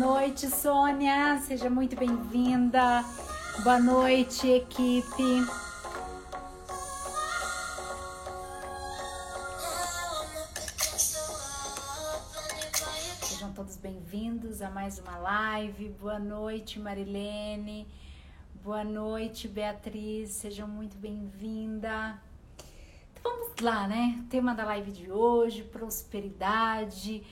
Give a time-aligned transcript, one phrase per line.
[0.00, 1.38] noite, Sônia.
[1.42, 3.04] Seja muito bem-vinda.
[3.62, 5.44] Boa noite, equipe.
[13.20, 15.90] Sejam todos bem-vindos a mais uma live.
[16.00, 17.86] Boa noite, Marilene.
[18.64, 20.30] Boa noite, Beatriz.
[20.30, 22.18] Sejam muito bem-vinda.
[23.12, 24.24] Então vamos lá, né?
[24.30, 27.22] tema da live de hoje: prosperidade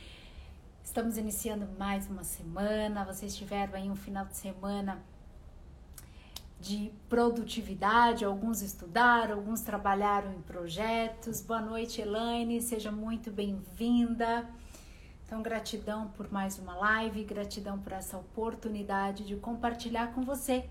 [0.88, 3.04] Estamos iniciando mais uma semana.
[3.04, 4.98] Vocês tiveram aí um final de semana
[6.58, 11.42] de produtividade, alguns estudaram, alguns trabalharam em projetos.
[11.42, 14.48] Boa noite, Elaine, seja muito bem-vinda.
[15.26, 20.64] Então, gratidão por mais uma live, gratidão por essa oportunidade de compartilhar com você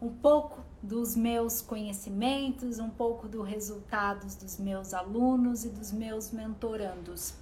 [0.00, 6.30] um pouco dos meus conhecimentos, um pouco dos resultados dos meus alunos e dos meus
[6.30, 7.34] mentorandos.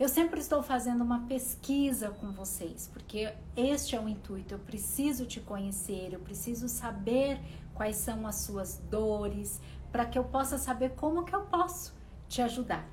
[0.00, 4.54] Eu sempre estou fazendo uma pesquisa com vocês, porque este é o intuito.
[4.54, 7.38] Eu preciso te conhecer, eu preciso saber
[7.74, 9.60] quais são as suas dores,
[9.92, 11.94] para que eu possa saber como que eu posso
[12.30, 12.88] te ajudar.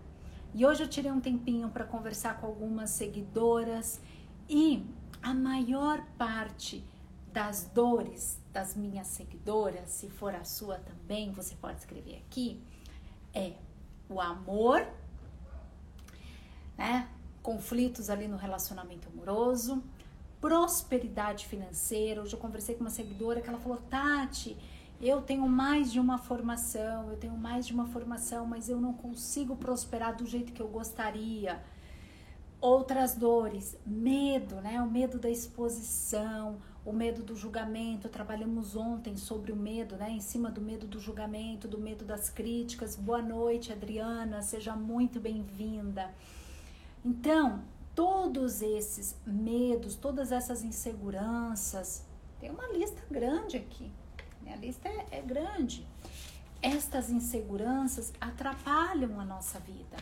[0.53, 4.01] E hoje eu tirei um tempinho para conversar com algumas seguidoras
[4.49, 4.85] e
[5.23, 6.83] a maior parte
[7.31, 12.61] das dores das minhas seguidoras, se for a sua também, você pode escrever aqui,
[13.33, 13.53] é
[14.09, 14.85] o amor
[16.77, 17.07] né?
[17.41, 19.83] Conflitos ali no relacionamento amoroso,
[20.39, 22.21] prosperidade financeira.
[22.21, 24.57] Hoje eu conversei com uma seguidora que ela falou: Tati,
[25.01, 28.93] eu tenho mais de uma formação, eu tenho mais de uma formação, mas eu não
[28.93, 31.61] consigo prosperar do jeito que eu gostaria.
[32.59, 34.81] Outras dores, medo, né?
[34.81, 38.09] O medo da exposição, o medo do julgamento.
[38.09, 40.09] Trabalhamos ontem sobre o medo, né?
[40.09, 42.95] Em cima do medo do julgamento, do medo das críticas.
[42.95, 46.11] Boa noite, Adriana, seja muito bem-vinda.
[47.07, 47.63] Então,
[47.95, 52.05] todos esses medos, todas essas inseguranças,
[52.37, 53.89] tem uma lista grande aqui.
[54.45, 55.87] A lista é, é grande.
[56.61, 59.95] Estas inseguranças atrapalham a nossa vida,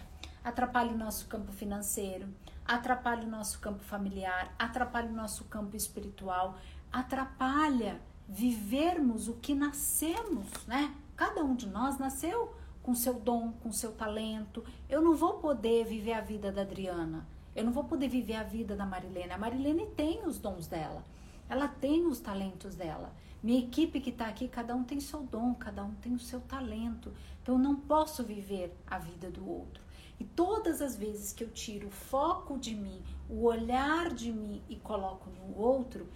[0.43, 2.27] atrapalham o nosso campo financeiro,
[2.65, 6.57] atrapalham o nosso campo familiar, atrapalham o nosso campo espiritual,
[6.91, 10.91] atrapalha vivermos o que nascemos, né?
[11.15, 12.51] Cada um de nós nasceu
[12.85, 14.63] com seu dom, com seu talento.
[14.87, 17.27] Eu não vou poder viver a vida da Adriana.
[17.55, 19.31] Eu não vou poder viver a vida da Marilene.
[19.31, 21.03] A Marilene tem os dons dela.
[21.49, 23.11] Ela tem os talentos dela.
[23.41, 26.39] Minha equipe que está aqui, cada um tem seu dom, cada um tem o seu
[26.41, 27.11] talento.
[27.41, 29.83] Então eu não posso viver a vida do outro.
[30.19, 34.61] E todas as vezes que eu tiro o foco de mim, o olhar de mim
[34.69, 36.07] e coloco no outro,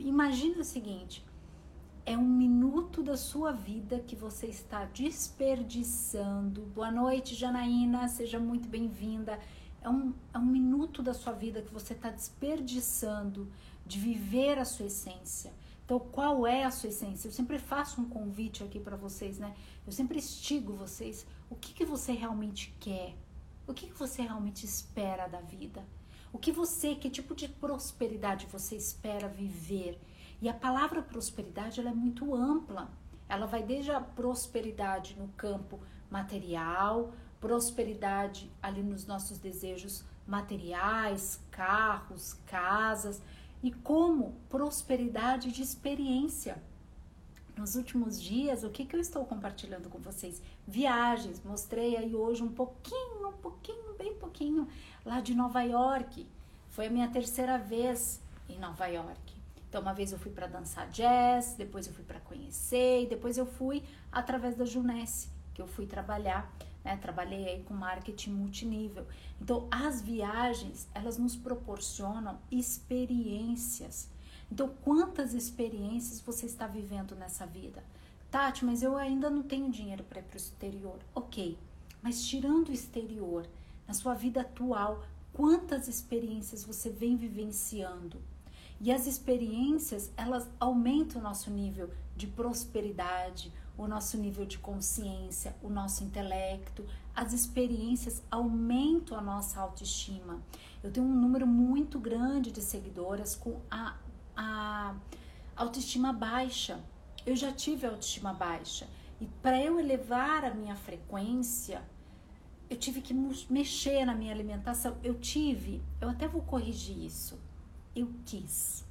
[0.00, 1.24] imagina o seguinte:
[2.10, 6.62] é um minuto da sua vida que você está desperdiçando.
[6.62, 9.38] Boa noite, Janaína, seja muito bem-vinda.
[9.80, 13.48] É um, é um minuto da sua vida que você está desperdiçando
[13.86, 15.52] de viver a sua essência.
[15.84, 17.28] Então, qual é a sua essência?
[17.28, 19.54] Eu sempre faço um convite aqui para vocês, né?
[19.86, 21.24] Eu sempre estigo vocês.
[21.48, 23.14] O que, que você realmente quer?
[23.68, 25.86] O que, que você realmente espera da vida?
[26.32, 29.96] O que você, que tipo de prosperidade você espera viver?
[30.40, 32.90] E a palavra prosperidade ela é muito ampla.
[33.28, 35.78] Ela vai desde a prosperidade no campo
[36.10, 43.22] material, prosperidade ali nos nossos desejos materiais, carros, casas,
[43.62, 46.62] e como prosperidade de experiência.
[47.56, 50.42] Nos últimos dias, o que, que eu estou compartilhando com vocês?
[50.66, 51.42] Viagens.
[51.44, 54.66] Mostrei aí hoje um pouquinho, um pouquinho, bem pouquinho,
[55.04, 56.26] lá de Nova York.
[56.70, 59.29] Foi a minha terceira vez em Nova York.
[59.70, 63.38] Então, uma vez eu fui para dançar jazz, depois eu fui para conhecer, e depois
[63.38, 66.52] eu fui através da Junesse, que eu fui trabalhar,
[66.84, 66.96] né?
[66.96, 69.06] Trabalhei aí com marketing multinível.
[69.40, 74.10] Então, as viagens, elas nos proporcionam experiências.
[74.50, 77.84] Então, quantas experiências você está vivendo nessa vida?
[78.28, 80.98] Tati, mas eu ainda não tenho dinheiro para ir para o exterior.
[81.14, 81.56] Ok,
[82.02, 83.46] mas tirando o exterior,
[83.86, 88.20] na sua vida atual, quantas experiências você vem vivenciando?
[88.82, 95.54] E as experiências, elas aumentam o nosso nível de prosperidade, o nosso nível de consciência,
[95.62, 96.86] o nosso intelecto.
[97.14, 100.40] As experiências aumentam a nossa autoestima.
[100.82, 103.98] Eu tenho um número muito grande de seguidoras com a,
[104.34, 104.94] a
[105.54, 106.80] autoestima baixa.
[107.26, 108.88] Eu já tive autoestima baixa.
[109.20, 111.82] E para eu elevar a minha frequência,
[112.70, 113.12] eu tive que
[113.50, 114.96] mexer na minha alimentação.
[115.04, 117.49] Eu tive, eu até vou corrigir isso
[117.94, 118.84] eu quis.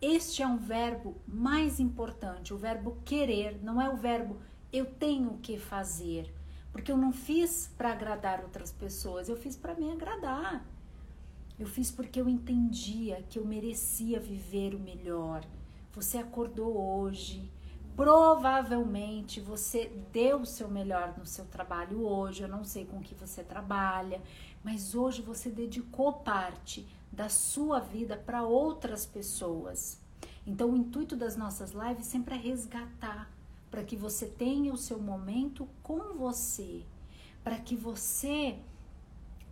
[0.00, 4.36] Este é um verbo mais importante, o verbo querer, não é o verbo
[4.72, 6.32] eu tenho que fazer,
[6.72, 10.64] porque eu não fiz para agradar outras pessoas, eu fiz para me agradar.
[11.58, 15.44] Eu fiz porque eu entendia que eu merecia viver o melhor.
[15.92, 17.48] Você acordou hoje.
[17.94, 22.42] Provavelmente você deu o seu melhor no seu trabalho hoje.
[22.42, 24.20] Eu não sei com que você trabalha,
[24.64, 30.00] mas hoje você dedicou parte da sua vida para outras pessoas.
[30.46, 33.30] Então, o intuito das nossas lives sempre é resgatar
[33.70, 36.84] para que você tenha o seu momento com você,
[37.44, 38.58] para que você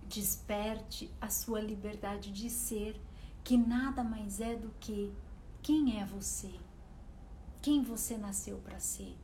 [0.09, 3.01] desperte a sua liberdade de ser,
[3.45, 5.13] que nada mais é do que
[5.63, 6.53] quem é você,
[7.63, 9.17] quem você nasceu para ser.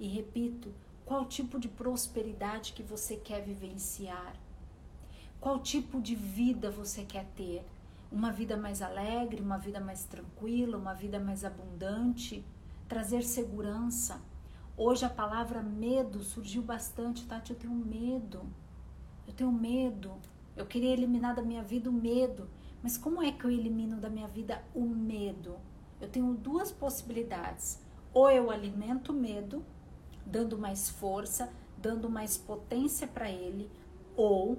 [0.00, 0.74] E repito,
[1.04, 4.34] qual tipo de prosperidade que você quer vivenciar?
[5.46, 7.64] Qual tipo de vida você quer ter?
[8.10, 12.44] Uma vida mais alegre, uma vida mais tranquila, uma vida mais abundante,
[12.88, 14.20] trazer segurança.
[14.76, 17.52] Hoje a palavra medo surgiu bastante, Tati.
[17.52, 18.42] Eu tenho medo.
[19.24, 20.16] Eu tenho medo.
[20.56, 22.50] Eu queria eliminar da minha vida o medo.
[22.82, 25.60] Mas como é que eu elimino da minha vida o medo?
[26.00, 27.80] Eu tenho duas possibilidades.
[28.12, 29.64] Ou eu alimento o medo,
[30.26, 33.70] dando mais força, dando mais potência para ele,
[34.16, 34.58] ou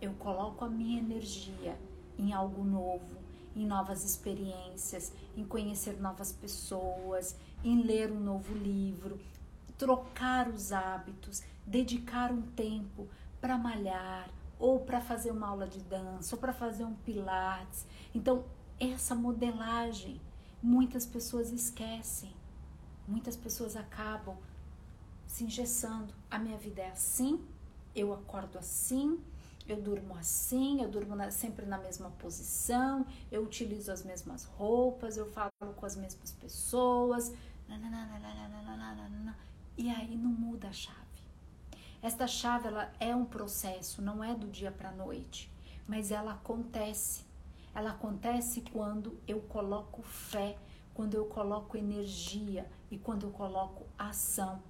[0.00, 1.78] eu coloco a minha energia
[2.18, 3.16] em algo novo,
[3.54, 9.18] em novas experiências, em conhecer novas pessoas, em ler um novo livro,
[9.78, 13.08] trocar os hábitos, dedicar um tempo
[13.40, 17.86] para malhar, ou para fazer uma aula de dança, ou para fazer um pilates.
[18.14, 18.44] Então,
[18.78, 20.20] essa modelagem
[20.62, 22.32] muitas pessoas esquecem.
[23.06, 24.36] Muitas pessoas acabam
[25.26, 26.14] se engessando.
[26.30, 27.44] A minha vida é assim,
[27.94, 29.20] eu acordo assim,
[29.66, 35.16] eu durmo assim, eu durmo na, sempre na mesma posição, eu utilizo as mesmas roupas,
[35.16, 37.32] eu falo com as mesmas pessoas.
[39.76, 40.98] E aí não muda a chave.
[42.02, 45.50] Esta chave ela é um processo, não é do dia para a noite,
[45.88, 47.24] mas ela acontece.
[47.74, 50.58] Ela acontece quando eu coloco fé,
[50.92, 54.62] quando eu coloco energia e quando eu coloco ação.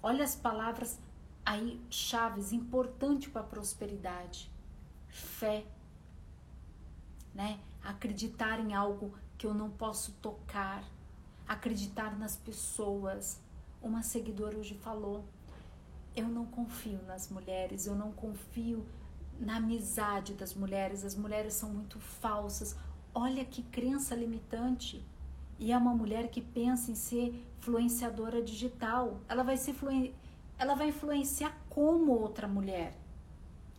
[0.00, 0.98] Olha as palavras
[1.44, 4.50] aí chaves importante para a prosperidade.
[5.08, 5.64] Fé,
[7.34, 7.60] né?
[7.82, 10.84] Acreditar em algo que eu não posso tocar,
[11.46, 13.40] acreditar nas pessoas.
[13.82, 15.24] Uma seguidora hoje falou:
[16.14, 18.86] eu não confio nas mulheres, eu não confio
[19.40, 22.76] na amizade das mulheres, as mulheres são muito falsas.
[23.14, 25.04] Olha que crença limitante.
[25.58, 29.20] E é uma mulher que pensa em ser influenciadora digital.
[29.28, 29.72] Ela vai ser
[30.62, 32.96] ela vai influenciar como outra mulher.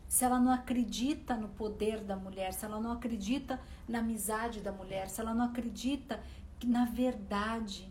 [0.05, 3.57] Se ela não acredita no poder da mulher, se ela não acredita
[3.87, 6.21] na amizade da mulher, se ela não acredita
[6.61, 7.89] na verdade.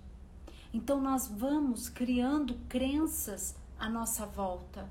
[0.74, 4.86] Então nós vamos criando crenças à nossa volta.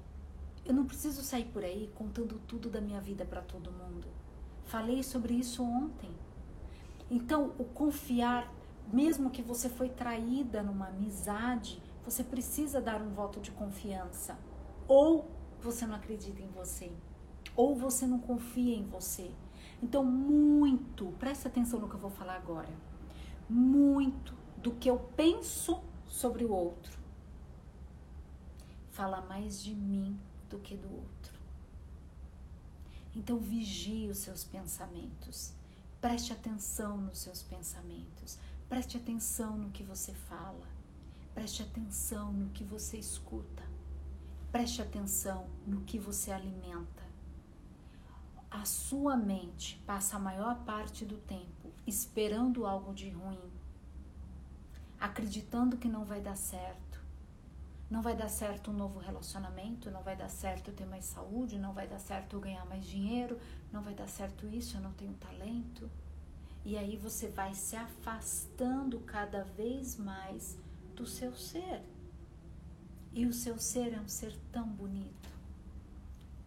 [0.65, 4.07] Eu não preciso sair por aí contando tudo da minha vida para todo mundo.
[4.65, 6.09] Falei sobre isso ontem.
[7.09, 8.51] Então, o confiar,
[8.91, 14.37] mesmo que você foi traída numa amizade, você precisa dar um voto de confiança.
[14.87, 16.91] Ou você não acredita em você,
[17.55, 19.31] ou você não confia em você.
[19.81, 22.69] Então, muito, preste atenção no que eu vou falar agora.
[23.49, 27.01] Muito do que eu penso sobre o outro
[28.91, 31.39] fala mais de mim do que do outro.
[33.15, 35.53] Então, vigie os seus pensamentos.
[35.99, 38.37] Preste atenção nos seus pensamentos.
[38.69, 40.67] Preste atenção no que você fala.
[41.33, 43.63] Preste atenção no que você escuta.
[44.51, 47.01] Preste atenção no que você alimenta.
[48.49, 53.39] A sua mente passa a maior parte do tempo esperando algo de ruim,
[54.99, 56.99] acreditando que não vai dar certo.
[57.89, 61.57] Não vai dar certo um novo relacionamento, não vai dar certo eu ter mais saúde,
[61.57, 63.39] não vai dar certo eu ganhar mais dinheiro,
[63.71, 65.89] não vai dar certo isso, eu não tenho talento.
[66.63, 70.57] E aí você vai se afastando cada vez mais
[70.95, 71.81] do seu ser.
[73.13, 75.29] E o seu ser é um ser tão bonito,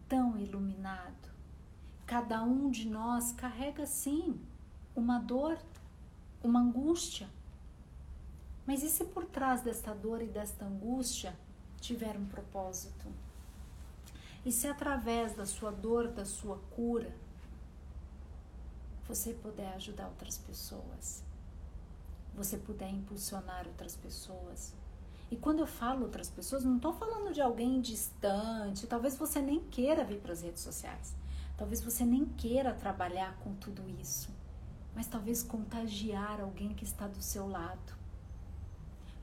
[0.07, 1.29] tão iluminado.
[2.05, 4.39] Cada um de nós carrega sim
[4.95, 5.59] uma dor,
[6.43, 7.29] uma angústia.
[8.65, 11.37] Mas e se por trás desta dor e desta angústia
[11.79, 13.05] tiver um propósito?
[14.43, 17.15] E se através da sua dor, da sua cura,
[19.07, 21.23] você puder ajudar outras pessoas?
[22.35, 24.73] Você puder impulsionar outras pessoas.
[25.31, 29.59] E quando eu falo outras pessoas, não estou falando de alguém distante, talvez você nem
[29.59, 31.15] queira vir para as redes sociais,
[31.57, 34.29] talvez você nem queira trabalhar com tudo isso,
[34.93, 37.95] mas talvez contagiar alguém que está do seu lado.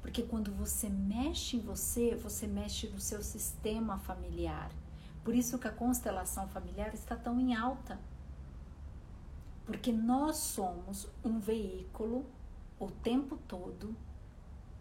[0.00, 4.72] Porque quando você mexe em você, você mexe no seu sistema familiar.
[5.22, 8.00] Por isso que a constelação familiar está tão em alta.
[9.64, 12.26] Porque nós somos um veículo
[12.84, 13.94] o tempo todo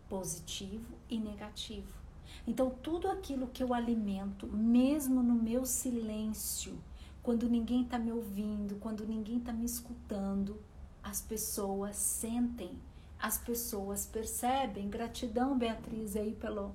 [0.09, 2.01] positivo e negativo.
[2.47, 6.77] Então, tudo aquilo que eu alimento, mesmo no meu silêncio,
[7.21, 10.59] quando ninguém está me ouvindo, quando ninguém está me escutando,
[11.03, 12.77] as pessoas sentem,
[13.19, 14.89] as pessoas percebem.
[14.89, 16.73] Gratidão, Beatriz, aí pelo,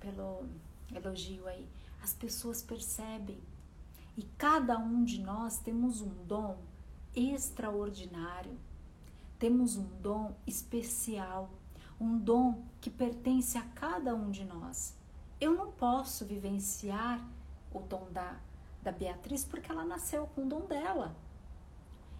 [0.00, 0.44] pelo
[0.94, 1.66] elogio aí.
[2.02, 3.38] As pessoas percebem.
[4.16, 6.58] E cada um de nós temos um dom
[7.14, 8.56] extraordinário,
[9.38, 11.50] temos um dom especial,
[12.00, 14.94] um dom que pertence a cada um de nós.
[15.40, 17.20] Eu não posso vivenciar
[17.72, 18.36] o dom da,
[18.82, 21.14] da Beatriz porque ela nasceu com o dom dela.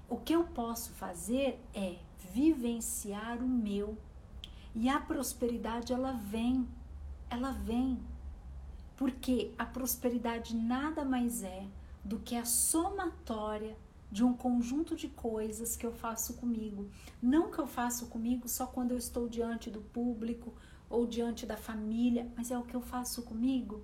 [0.08, 1.96] O que eu posso fazer é
[2.32, 3.96] vivenciar o meu.
[4.74, 6.68] E a prosperidade ela vem,
[7.30, 7.98] ela vem.
[8.96, 11.66] Porque a prosperidade nada mais é
[12.04, 13.76] do que a somatória
[14.10, 16.88] de um conjunto de coisas que eu faço comigo.
[17.20, 20.54] Não que eu faço comigo só quando eu estou diante do público
[20.88, 23.82] ou diante da família, mas é o que eu faço comigo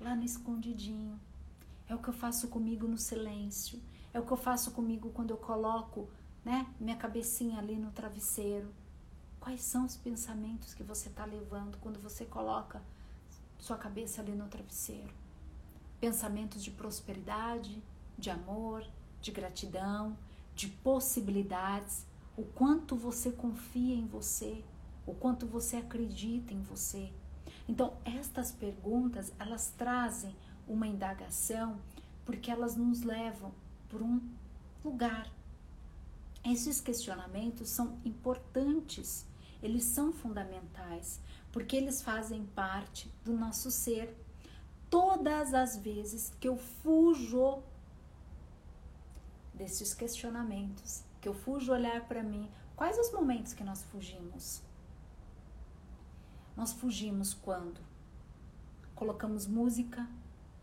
[0.00, 1.18] lá no escondidinho.
[1.88, 3.80] É o que eu faço comigo no silêncio.
[4.12, 6.08] É o que eu faço comigo quando eu coloco,
[6.44, 8.72] né, minha cabecinha ali no travesseiro.
[9.40, 12.82] Quais são os pensamentos que você está levando quando você coloca
[13.58, 15.12] sua cabeça ali no travesseiro?
[16.00, 17.82] Pensamentos de prosperidade,
[18.18, 18.84] de amor,
[19.26, 20.16] de gratidão,
[20.54, 22.06] de possibilidades,
[22.36, 24.64] o quanto você confia em você,
[25.04, 27.12] o quanto você acredita em você.
[27.68, 30.34] Então, estas perguntas, elas trazem
[30.68, 31.80] uma indagação
[32.24, 33.52] porque elas nos levam
[33.88, 34.20] por um
[34.84, 35.28] lugar.
[36.44, 39.26] Esses questionamentos são importantes,
[39.60, 44.16] eles são fundamentais, porque eles fazem parte do nosso ser.
[44.88, 47.62] Todas as vezes que eu fujo
[49.56, 54.62] desses questionamentos, que eu fujo olhar para mim, quais os momentos que nós fugimos?
[56.56, 57.80] Nós fugimos quando
[58.94, 60.08] colocamos música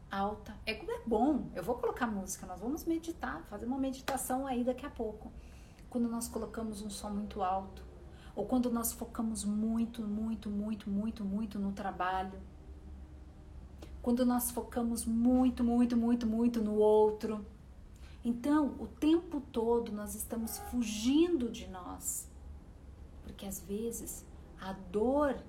[0.09, 0.55] alta.
[0.65, 4.85] É, é bom, eu vou colocar música, nós vamos meditar, fazer uma meditação aí daqui
[4.85, 5.31] a pouco.
[5.89, 7.83] Quando nós colocamos um som muito alto,
[8.35, 12.39] ou quando nós focamos muito, muito, muito, muito, muito no trabalho.
[14.01, 17.45] Quando nós focamos muito, muito, muito, muito no outro.
[18.23, 22.31] Então, o tempo todo nós estamos fugindo de nós.
[23.21, 24.25] Porque às vezes
[24.59, 25.43] a dor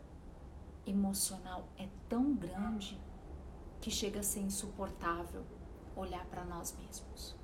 [0.86, 3.00] emocional é tão grande
[3.80, 5.44] que chega a ser insuportável
[5.94, 7.36] olhar para nós mesmos.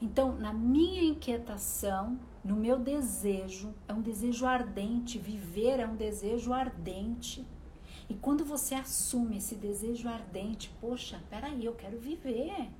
[0.00, 6.52] Então, na minha inquietação, no meu desejo, é um desejo ardente, viver é um desejo
[6.52, 7.46] ardente.
[8.08, 12.70] E quando você assume esse desejo ardente, poxa, peraí, eu quero viver.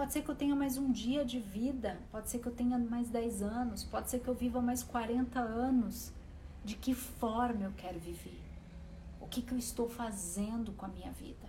[0.00, 2.78] Pode ser que eu tenha mais um dia de vida, pode ser que eu tenha
[2.78, 6.10] mais 10 anos, pode ser que eu viva mais 40 anos.
[6.64, 8.40] De que forma eu quero viver?
[9.30, 11.46] que, que eu estou fazendo com a minha vida?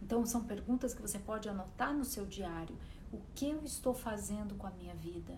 [0.00, 2.76] Então, são perguntas que você pode anotar no seu diário.
[3.12, 5.36] O que eu estou fazendo com a minha vida?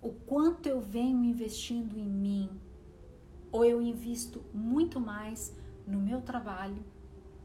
[0.00, 2.50] O quanto eu venho investindo em mim?
[3.52, 6.84] Ou eu invisto muito mais no meu trabalho,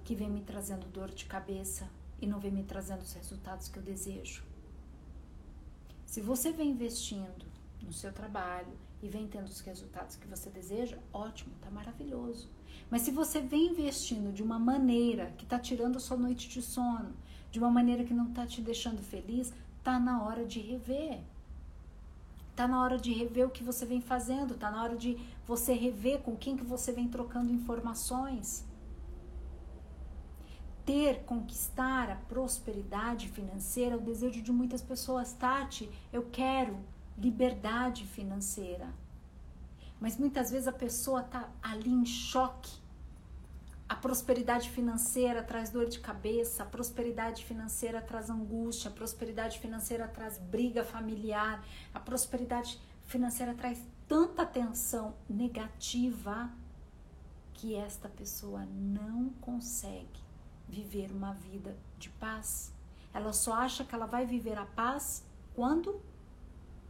[0.04, 1.88] que vem me trazendo dor de cabeça
[2.22, 4.44] e não vem me trazendo os resultados que eu desejo?
[6.06, 7.46] Se você vem investindo
[7.82, 12.50] no seu trabalho e vem tendo os resultados que você deseja, ótimo, tá maravilhoso.
[12.90, 16.62] Mas se você vem investindo de uma maneira que está tirando a sua noite de
[16.62, 17.14] sono,
[17.52, 21.20] de uma maneira que não está te deixando feliz, tá na hora de rever.
[22.56, 25.74] Tá na hora de rever o que você vem fazendo, tá na hora de você
[25.74, 28.66] rever com quem que você vem trocando informações.
[30.88, 35.34] Ter, conquistar a prosperidade financeira o desejo de muitas pessoas.
[35.34, 36.80] Tati, eu quero
[37.18, 38.88] liberdade financeira.
[40.00, 42.72] Mas muitas vezes a pessoa está ali em choque.
[43.90, 50.08] A prosperidade financeira traz dor de cabeça, a prosperidade financeira traz angústia, a prosperidade financeira
[50.08, 56.50] traz briga familiar, a prosperidade financeira traz tanta tensão negativa
[57.54, 60.27] que esta pessoa não consegue
[60.68, 62.74] viver uma vida de paz.
[63.14, 66.02] Ela só acha que ela vai viver a paz quando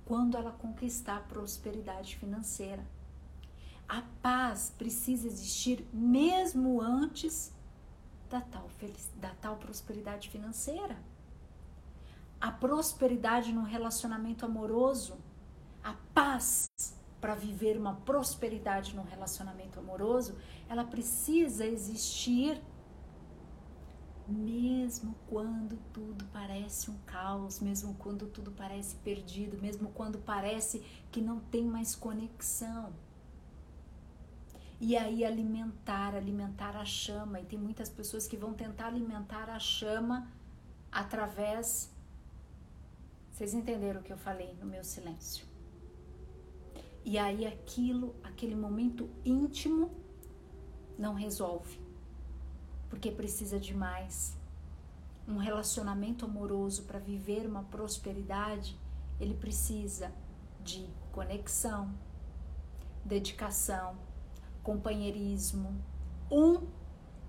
[0.06, 2.82] quando ela conquistar a prosperidade financeira.
[3.90, 7.54] A paz precisa existir mesmo antes
[8.30, 8.70] da tal,
[9.16, 10.98] da tal prosperidade financeira.
[12.40, 15.18] A prosperidade no relacionamento amoroso,
[15.84, 16.68] a paz
[17.20, 20.38] para viver uma prosperidade no relacionamento amoroso,
[20.70, 22.62] ela precisa existir
[24.28, 31.22] mesmo quando tudo parece um caos, mesmo quando tudo parece perdido, mesmo quando parece que
[31.22, 32.92] não tem mais conexão.
[34.80, 37.40] E aí alimentar, alimentar a chama.
[37.40, 40.28] E tem muitas pessoas que vão tentar alimentar a chama
[40.92, 41.92] através.
[43.32, 45.48] Vocês entenderam o que eu falei no meu silêncio?
[47.04, 49.90] E aí aquilo, aquele momento íntimo,
[50.98, 51.87] não resolve
[52.90, 54.36] porque precisa de mais.
[55.28, 58.78] Um relacionamento amoroso para viver uma prosperidade,
[59.20, 60.12] ele precisa
[60.64, 61.94] de conexão,
[63.04, 63.98] dedicação,
[64.64, 65.76] companheirismo,
[66.32, 66.68] um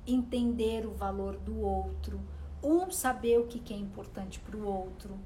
[0.06, 2.20] entender o valor do outro,
[2.62, 5.18] um saber o que é importante para o outro.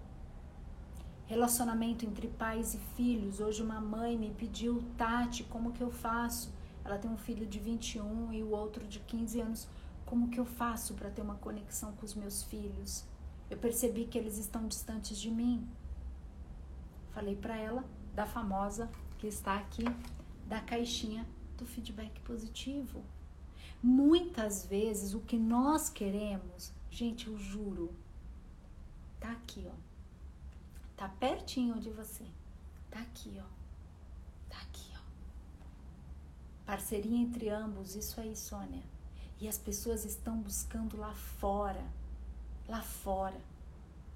[1.27, 3.41] Relacionamento entre pais e filhos.
[3.41, 6.53] Hoje uma mãe me pediu, Tati, como que eu faço?
[6.85, 9.69] Ela tem um filho de 21 e o outro de 15 anos
[10.13, 13.03] como que eu faço para ter uma conexão com os meus filhos?
[13.49, 15.67] Eu percebi que eles estão distantes de mim.
[17.13, 17.83] Falei para ela
[18.15, 19.85] da famosa que está aqui,
[20.47, 21.27] da caixinha
[21.57, 23.03] do feedback positivo.
[23.83, 27.97] Muitas vezes o que nós queremos, gente, eu juro,
[29.19, 29.75] tá aqui, ó.
[30.95, 32.27] Tá pertinho de você.
[32.91, 33.49] Tá aqui, ó.
[34.51, 35.01] Tá aqui, ó.
[36.67, 38.92] Parceria entre ambos, isso aí, Sônia.
[39.43, 41.85] E as pessoas estão buscando lá fora,
[42.69, 43.41] lá fora,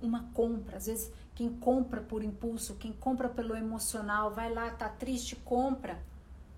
[0.00, 0.76] uma compra.
[0.76, 5.94] Às vezes, quem compra por impulso, quem compra pelo emocional, vai lá, tá triste, compra.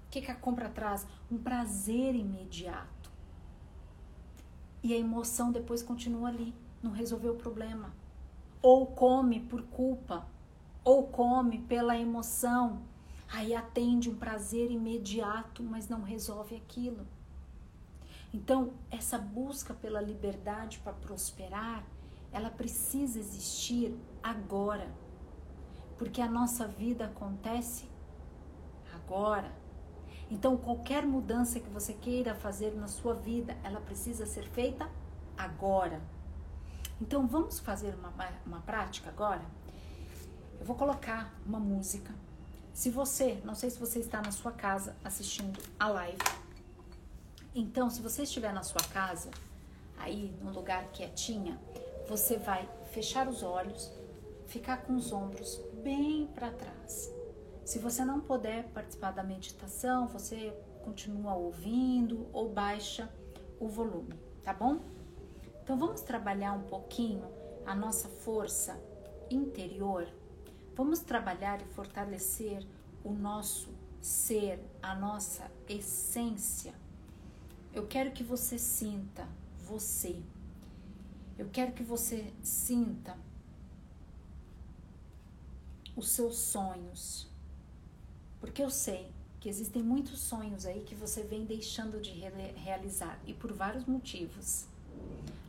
[0.06, 1.06] O que, que a compra traz?
[1.32, 3.10] Um prazer imediato.
[4.82, 7.94] E a emoção depois continua ali, não resolveu o problema.
[8.60, 10.26] Ou come por culpa,
[10.84, 12.82] ou come pela emoção.
[13.30, 17.06] Aí atende um prazer imediato, mas não resolve aquilo.
[18.32, 21.84] Então, essa busca pela liberdade para prosperar,
[22.30, 24.88] ela precisa existir agora.
[25.96, 27.88] Porque a nossa vida acontece
[28.94, 29.50] agora.
[30.30, 34.88] Então, qualquer mudança que você queira fazer na sua vida, ela precisa ser feita
[35.36, 36.02] agora.
[37.00, 38.12] Então, vamos fazer uma,
[38.44, 39.42] uma prática agora?
[40.60, 42.14] Eu vou colocar uma música.
[42.74, 46.18] Se você, não sei se você está na sua casa assistindo a live,
[47.54, 49.30] então, se você estiver na sua casa,
[49.96, 51.58] aí num lugar quietinha,
[52.06, 53.90] você vai fechar os olhos,
[54.46, 57.12] ficar com os ombros bem para trás.
[57.64, 63.12] Se você não puder participar da meditação, você continua ouvindo ou baixa
[63.60, 64.80] o volume, tá bom?
[65.62, 67.24] Então vamos trabalhar um pouquinho
[67.66, 68.80] a nossa força
[69.30, 70.08] interior.
[70.74, 72.66] Vamos trabalhar e fortalecer
[73.04, 73.68] o nosso
[74.00, 76.72] ser, a nossa essência
[77.78, 79.24] eu quero que você sinta
[79.64, 80.20] você.
[81.38, 83.16] Eu quero que você sinta
[85.94, 87.28] os seus sonhos.
[88.40, 93.32] Porque eu sei que existem muitos sonhos aí que você vem deixando de realizar e
[93.32, 94.66] por vários motivos.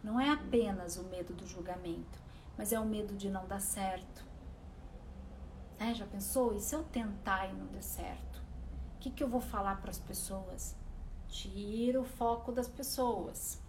[0.03, 2.19] Não é apenas o medo do julgamento,
[2.55, 4.23] mas é o medo de não dar certo.
[5.79, 6.55] É, já pensou?
[6.55, 8.37] E se eu tentar e não der certo?
[8.95, 10.75] O que, que eu vou falar para as pessoas?
[11.29, 13.61] Tira o foco das pessoas.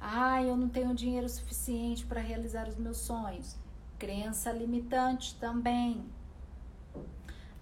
[0.00, 3.56] Ah, eu não tenho dinheiro suficiente para realizar os meus sonhos.
[3.98, 6.04] Crença limitante também.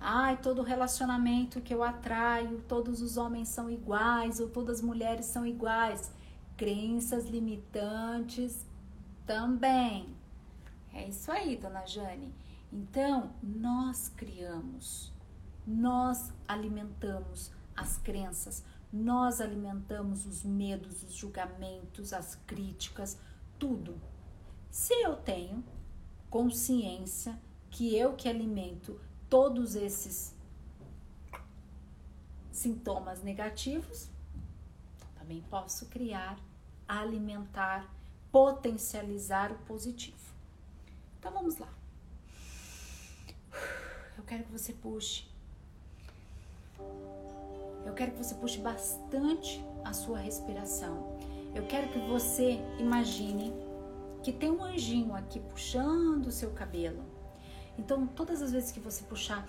[0.00, 5.26] Ai, todo relacionamento que eu atraio, todos os homens são iguais ou todas as mulheres
[5.26, 6.12] são iguais.
[6.57, 8.66] Crenças limitantes
[9.26, 10.14] também.
[10.92, 12.33] É isso aí, dona Jane.
[12.72, 15.12] Então, nós criamos,
[15.66, 23.18] nós alimentamos as crenças, nós alimentamos os medos, os julgamentos, as críticas,
[23.59, 24.00] tudo.
[24.70, 25.64] Se eu tenho
[26.30, 27.37] consciência
[27.72, 30.33] que eu que alimento todos esses
[32.52, 34.09] sintomas negativos,
[35.16, 36.38] também posso criar,
[36.87, 37.92] alimentar,
[38.30, 40.33] potencializar o positivo.
[41.18, 41.72] Então vamos lá.
[44.16, 45.26] Eu quero que você puxe
[47.85, 51.18] eu quero que você puxe bastante a sua respiração.
[51.55, 53.53] Eu quero que você imagine
[54.23, 57.05] que tem um anjinho aqui puxando o seu cabelo.
[57.79, 59.47] Então, todas as vezes que você puxar.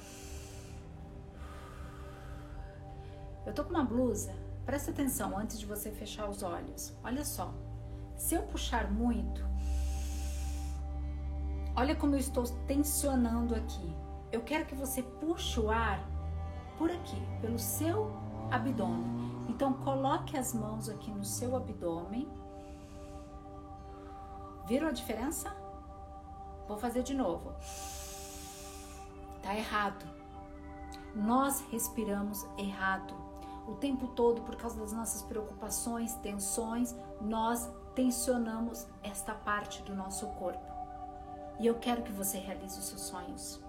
[3.45, 4.35] Eu tô com uma blusa.
[4.65, 6.93] Presta atenção antes de você fechar os olhos.
[7.03, 7.53] Olha só.
[8.17, 9.43] Se eu puxar muito,
[11.75, 13.93] olha como eu estou tensionando aqui.
[14.31, 16.03] Eu quero que você puxe o ar
[16.77, 19.45] por aqui, pelo seu abdômen.
[19.49, 22.27] Então, coloque as mãos aqui no seu abdômen
[24.65, 25.55] Viram a diferença?
[26.67, 27.53] Vou fazer de novo.
[29.43, 30.03] Tá errado.
[31.13, 33.13] Nós respiramos errado.
[33.67, 40.27] O tempo todo, por causa das nossas preocupações, tensões, nós tensionamos esta parte do nosso
[40.29, 40.65] corpo.
[41.59, 43.63] E eu quero que você realize os seus sonhos.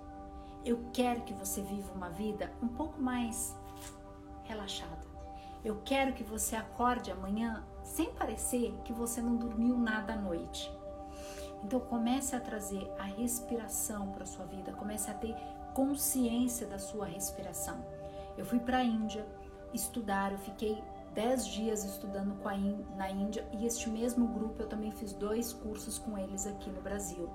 [0.65, 3.55] Eu quero que você viva uma vida um pouco mais
[4.49, 5.07] relaxada.
[5.65, 10.71] Eu quero que você acorde amanhã sem parecer que você não dormiu nada à noite.
[11.65, 15.35] Então comece a trazer a respiração para sua vida, comece a ter
[15.75, 17.85] consciência da sua respiração.
[18.37, 19.27] Eu fui para a Índia
[19.75, 20.83] estudar, eu fiquei
[21.15, 22.37] 10 dias estudando
[22.97, 26.81] na Índia e este mesmo grupo eu também fiz dois cursos com eles aqui no
[26.81, 27.29] Brasil.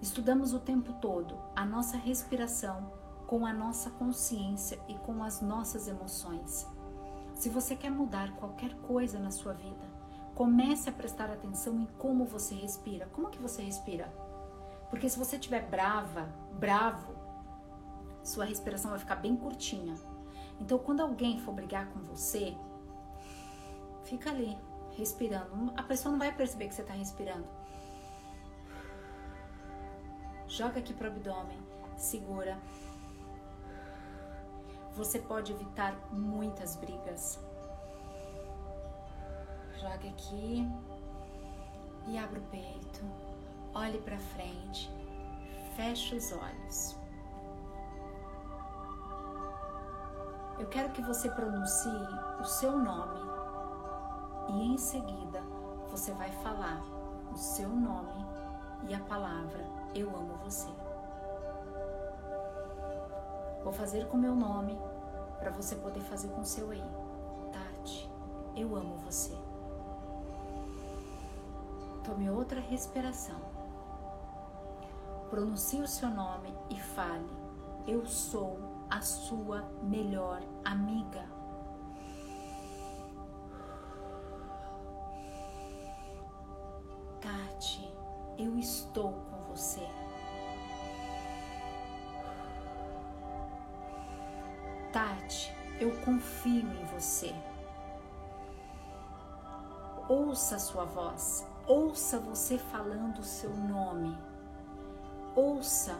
[0.00, 2.90] Estudamos o tempo todo a nossa respiração
[3.26, 6.66] com a nossa consciência e com as nossas emoções.
[7.34, 9.84] Se você quer mudar qualquer coisa na sua vida,
[10.34, 13.06] comece a prestar atenção em como você respira.
[13.12, 14.12] Como que você respira?
[14.90, 17.14] Porque se você estiver brava, bravo,
[18.22, 19.94] sua respiração vai ficar bem curtinha.
[20.60, 22.56] Então, quando alguém for brigar com você,
[24.06, 24.56] Fica ali,
[24.96, 25.72] respirando.
[25.76, 27.44] A pessoa não vai perceber que você está respirando.
[30.46, 31.58] Joga aqui para o abdômen,
[31.96, 32.56] segura.
[34.96, 37.38] Você pode evitar muitas brigas.
[39.78, 40.66] Joga aqui
[42.06, 43.04] e abre o peito.
[43.74, 44.90] Olhe para frente.
[45.76, 46.96] Feche os olhos.
[50.58, 52.08] Eu quero que você pronuncie
[52.40, 53.20] o seu nome
[54.48, 55.42] e em seguida
[55.90, 56.80] você vai falar
[57.30, 58.24] o seu nome
[58.88, 59.62] e a palavra
[59.94, 60.85] Eu amo você.
[63.66, 64.78] Vou fazer com meu nome
[65.40, 66.84] para você poder fazer com seu aí.
[67.52, 68.08] Tati,
[68.54, 69.36] eu amo você.
[72.04, 73.40] Tome outra respiração.
[75.30, 77.28] Pronuncie o seu nome e fale:
[77.88, 78.56] Eu sou
[78.88, 81.26] a sua melhor amiga.
[88.38, 89.95] eu estou com você.
[96.06, 97.34] Confio em você.
[100.08, 104.16] Ouça a sua voz, ouça você falando o seu nome.
[105.34, 105.98] Ouça,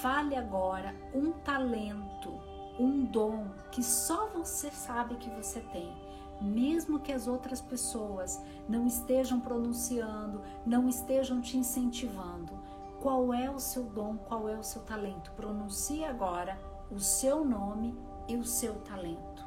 [0.00, 2.32] fale agora um talento,
[2.80, 5.94] um dom que só você sabe que você tem
[6.38, 12.52] mesmo que as outras pessoas não estejam pronunciando, não estejam te incentivando.
[13.00, 15.32] Qual é o seu dom, qual é o seu talento?
[15.32, 16.58] Pronuncie agora
[16.90, 17.96] o seu nome
[18.28, 19.46] e o seu talento.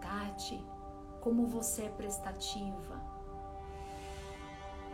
[0.00, 0.64] Tati,
[1.20, 3.00] como você é prestativa.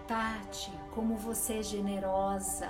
[0.06, 2.68] Tati, como você é generosa.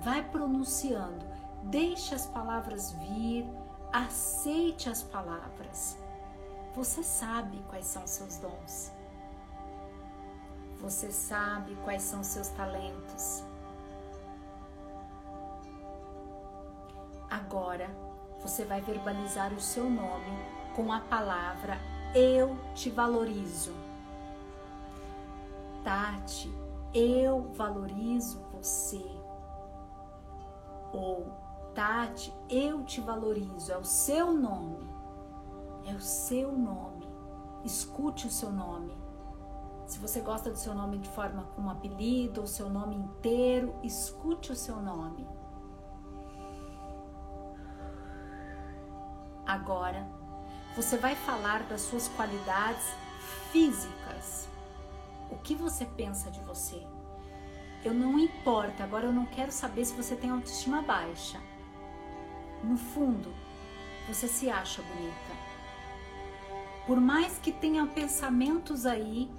[0.00, 3.48] Vai pronunciando Deixe as palavras vir,
[3.92, 5.96] aceite as palavras.
[6.74, 8.92] Você sabe quais são seus dons.
[10.80, 13.44] Você sabe quais são seus talentos.
[17.32, 17.88] Agora
[18.42, 20.36] você vai verbalizar o seu nome
[20.76, 21.78] com a palavra
[22.14, 23.72] Eu te valorizo.
[25.82, 26.52] Tati,
[26.92, 29.02] eu valorizo você.
[30.92, 31.32] Ou
[31.74, 34.86] Tati, eu te valorizo, é o seu nome.
[35.86, 37.08] É o seu nome.
[37.64, 38.94] Escute o seu nome.
[39.86, 43.74] Se você gosta do seu nome de forma com um apelido ou seu nome inteiro,
[43.82, 45.26] escute o seu nome.
[49.46, 50.06] Agora,
[50.76, 52.94] você vai falar das suas qualidades
[53.50, 54.48] físicas.
[55.30, 56.86] O que você pensa de você?
[57.84, 61.40] Eu não importa, agora eu não quero saber se você tem autoestima baixa
[62.62, 63.34] no fundo,
[64.06, 65.42] você se acha bonita.
[66.86, 69.30] Por mais que tenha pensamentos aí,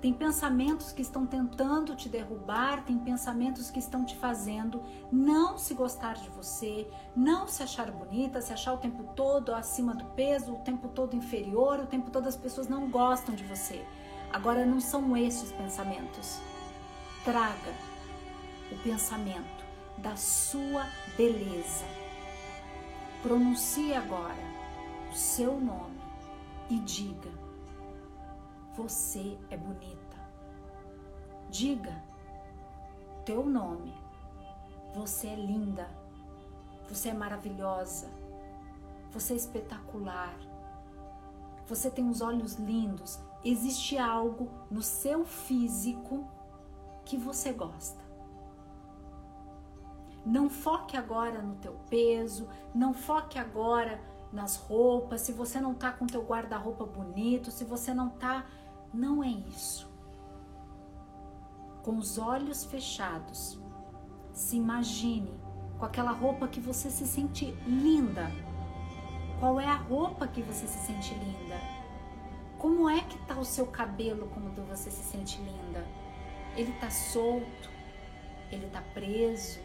[0.00, 5.74] tem pensamentos que estão tentando te derrubar, tem pensamentos que estão te fazendo não se
[5.74, 10.54] gostar de você, não se achar bonita, se achar o tempo todo acima do peso,
[10.54, 13.84] o tempo todo inferior, o tempo todo as pessoas não gostam de você.
[14.32, 16.40] Agora não são esses pensamentos.
[17.24, 17.74] Traga
[18.70, 19.66] o pensamento
[19.98, 21.84] da sua beleza
[23.22, 24.38] Pronuncie agora
[25.10, 25.98] o seu nome
[26.70, 27.28] e diga:
[28.78, 30.16] Você é bonita.
[31.50, 32.00] Diga
[33.24, 33.92] teu nome.
[34.94, 35.90] Você é linda.
[36.88, 38.08] Você é maravilhosa.
[39.10, 40.32] Você é espetacular.
[41.68, 46.26] você tem os olhos lindos, existe algo no seu físico
[47.04, 48.02] que você gosta.
[50.24, 54.00] Não foque agora no teu peso, não foque agora
[54.32, 58.46] nas roupas, se você não tá com teu guarda-roupa bonito, se você não tá,
[58.92, 59.88] não é isso.
[61.82, 63.58] Com os olhos fechados,
[64.32, 65.38] se imagine
[65.78, 68.30] com aquela roupa que você se sente linda.
[69.40, 71.60] Qual é a roupa que você se sente linda?
[72.58, 75.86] Como é que tá o seu cabelo quando você se sente linda?
[76.56, 77.70] Ele tá solto?
[78.50, 79.60] Ele tá preso?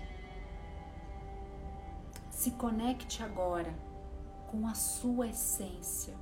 [2.30, 3.74] Se conecte agora
[4.48, 6.14] com a sua essência.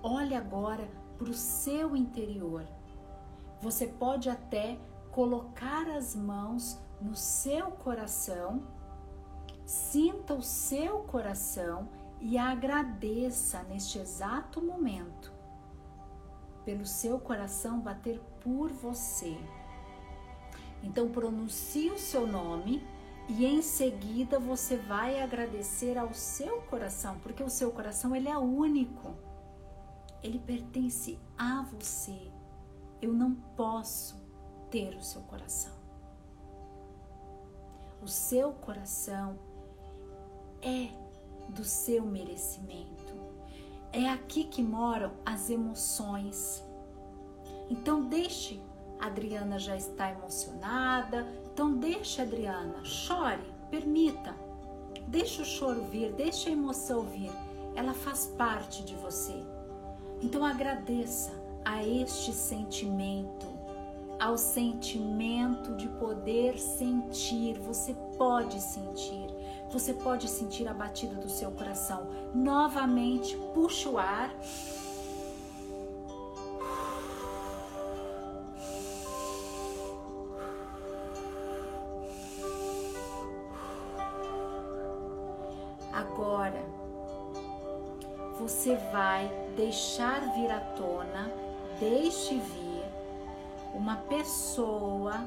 [0.00, 0.88] Olhe agora
[1.18, 2.64] para o seu interior.
[3.60, 4.78] Você pode até
[5.10, 8.62] colocar as mãos no seu coração,
[9.66, 11.88] sinta o seu coração
[12.20, 15.32] e agradeça neste exato momento
[16.64, 19.36] pelo seu coração bater por você.
[20.82, 22.86] Então pronuncie o seu nome
[23.28, 28.36] e em seguida você vai agradecer ao seu coração, porque o seu coração ele é
[28.36, 29.14] único.
[30.22, 32.30] Ele pertence a você.
[33.00, 34.16] Eu não posso
[34.70, 35.72] ter o seu coração.
[38.02, 39.38] O seu coração
[40.62, 40.88] é
[41.48, 43.16] do seu merecimento.
[43.92, 46.62] É aqui que moram as emoções.
[47.70, 48.60] Então deixe
[49.00, 54.34] Adriana já está emocionada, então deixe Adriana, chore, permita.
[55.06, 57.30] Deixe o choro vir, deixe a emoção vir.
[57.74, 59.42] Ela faz parte de você.
[60.22, 61.32] Então agradeça
[61.64, 63.46] a este sentimento,
[64.18, 67.58] ao sentimento de poder sentir.
[67.60, 69.28] Você pode sentir.
[69.70, 72.08] Você pode sentir a batida do seu coração.
[72.34, 74.34] Novamente, puxa o ar.
[88.68, 91.32] Você vai deixar vir à tona,
[91.80, 92.84] deixe vir
[93.72, 95.24] uma pessoa,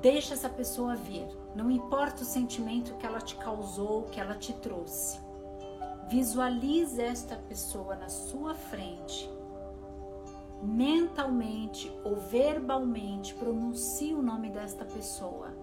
[0.00, 1.28] deixa essa pessoa vir.
[1.54, 5.20] Não importa o sentimento que ela te causou, que ela te trouxe.
[6.08, 9.30] Visualize esta pessoa na sua frente.
[10.60, 15.54] Mentalmente ou verbalmente, pronuncie o nome desta pessoa.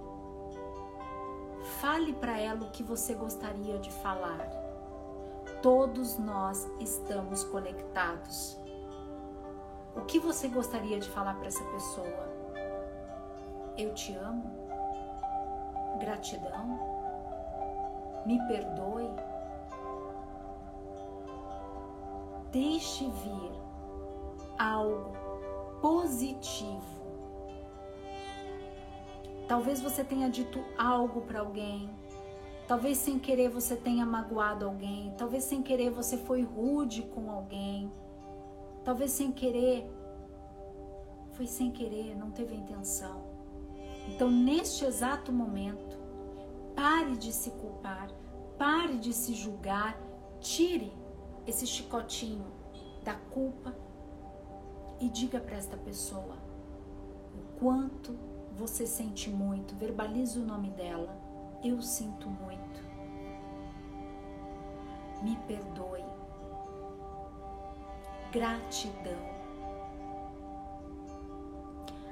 [1.82, 4.62] Fale para ela o que você gostaria de falar.
[5.63, 8.60] Todos nós estamos conectados.
[9.95, 12.34] O que você gostaria de falar para essa pessoa?
[13.78, 14.43] Eu te amo?
[15.99, 16.78] Gratidão?
[18.26, 19.10] Me perdoe?
[22.52, 23.52] Deixe vir
[24.60, 25.13] algo
[25.82, 26.93] positivo
[29.47, 31.89] Talvez você tenha dito algo para alguém.
[32.67, 35.13] Talvez sem querer você tenha magoado alguém.
[35.17, 37.91] Talvez sem querer você foi rude com alguém.
[38.84, 39.89] Talvez sem querer
[41.34, 43.23] foi sem querer, não teve intenção.
[44.08, 45.97] Então, neste exato momento,
[46.76, 48.10] pare de se culpar,
[48.58, 49.97] pare de se julgar,
[50.39, 50.93] tire
[51.47, 52.45] esse chicotinho
[53.04, 53.76] da culpa
[54.99, 56.38] e diga para esta pessoa
[57.34, 58.17] o quanto
[58.56, 61.22] você sente muito, verbalize o nome dela.
[61.63, 62.84] Eu sinto muito.
[65.21, 66.04] Me perdoe.
[68.32, 69.34] Gratidão.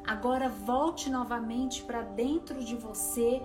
[0.08, 3.42] Agora volte novamente para dentro de você.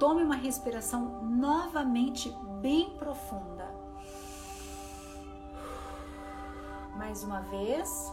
[0.00, 2.28] Tome uma respiração novamente
[2.60, 3.72] bem profunda.
[6.96, 8.12] Mais uma vez.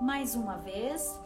[0.00, 1.18] Mais uma vez.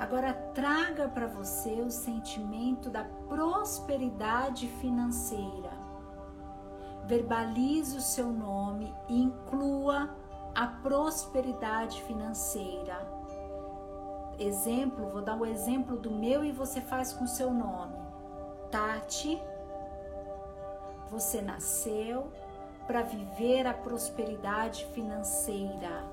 [0.00, 5.70] Agora traga para você o sentimento da prosperidade financeira.
[7.04, 10.16] Verbalize o seu nome e inclua
[10.54, 12.96] a prosperidade financeira.
[14.38, 17.98] Exemplo, vou dar o um exemplo do meu e você faz com o seu nome.
[18.70, 19.38] Tati,
[21.10, 22.32] você nasceu
[22.86, 26.09] para viver a prosperidade financeira.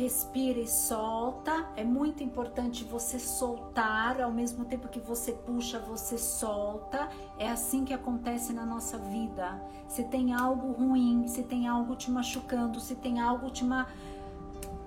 [0.00, 1.68] Respira e solta.
[1.76, 7.10] É muito importante você soltar, ao mesmo tempo que você puxa, você solta.
[7.38, 9.62] É assim que acontece na nossa vida.
[9.86, 13.88] Se tem algo ruim, se tem algo te machucando, se tem algo te ma...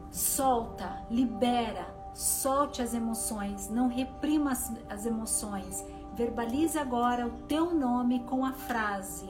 [0.10, 5.84] solta, libera, Solte as emoções, não reprima as, as emoções.
[6.14, 9.30] Verbalize agora o teu nome com a frase: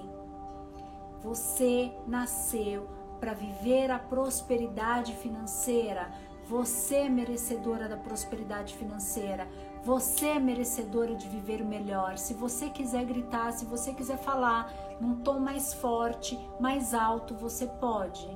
[1.21, 6.11] Você nasceu para viver a prosperidade financeira.
[6.45, 9.47] Você é merecedora da prosperidade financeira.
[9.81, 12.17] Você é merecedora de viver o melhor.
[12.17, 17.65] Se você quiser gritar, se você quiser falar num tom mais forte, mais alto, você
[17.65, 18.29] pode.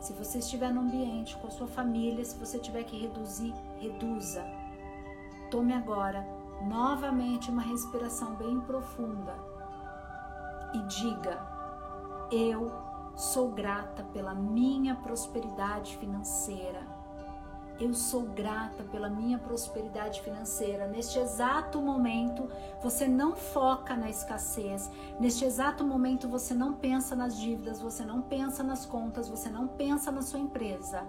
[0.00, 4.44] Se você estiver no ambiente com a sua família, se você tiver que reduzir, reduza.
[5.50, 6.26] Tome agora
[6.68, 9.34] novamente uma respiração bem profunda
[10.74, 11.40] e diga:
[12.30, 17.00] Eu sou grata pela minha prosperidade financeira.
[17.80, 20.86] Eu sou grata pela minha prosperidade financeira.
[20.86, 22.46] Neste exato momento,
[22.82, 24.90] você não foca na escassez.
[25.18, 29.66] Neste exato momento, você não pensa nas dívidas, você não pensa nas contas, você não
[29.66, 31.06] pensa na sua empresa.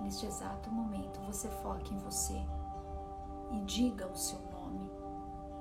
[0.00, 2.44] Neste exato momento, você foca em você
[3.52, 4.90] e diga o seu nome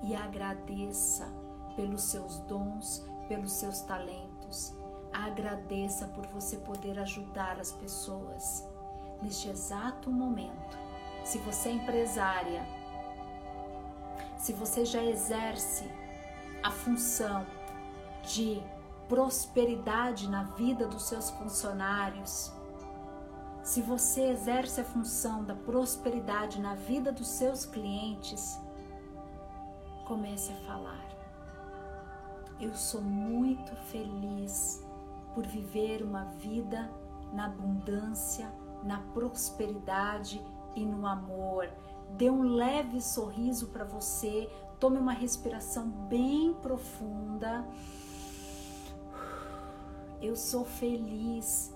[0.01, 1.27] e agradeça
[1.75, 4.75] pelos seus dons, pelos seus talentos.
[5.25, 8.63] Agradeça por você poder ajudar as pessoas
[9.19, 10.77] neste exato momento.
[11.23, 12.63] Se você é empresária,
[14.37, 15.89] se você já exerce
[16.61, 17.47] a função
[18.21, 18.61] de
[19.09, 22.53] prosperidade na vida dos seus funcionários,
[23.63, 28.59] se você exerce a função da prosperidade na vida dos seus clientes,
[30.05, 31.07] comece a falar.
[32.59, 34.86] Eu sou muito feliz
[35.37, 36.91] por viver uma vida
[37.31, 38.51] na abundância
[38.83, 40.43] na prosperidade
[40.75, 41.69] e no amor.
[42.17, 44.49] Dê um leve sorriso para você.
[44.79, 47.67] Tome uma respiração bem profunda.
[50.19, 51.71] Eu sou feliz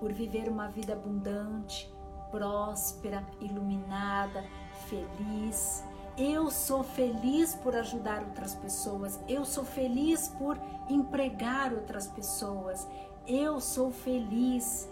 [0.00, 1.88] por viver uma vida abundante,
[2.32, 4.44] próspera, iluminada,
[4.88, 5.84] feliz.
[6.16, 9.18] Eu sou feliz por ajudar outras pessoas.
[9.28, 10.56] Eu sou feliz por
[10.88, 12.86] empregar outras pessoas.
[13.26, 14.88] Eu sou feliz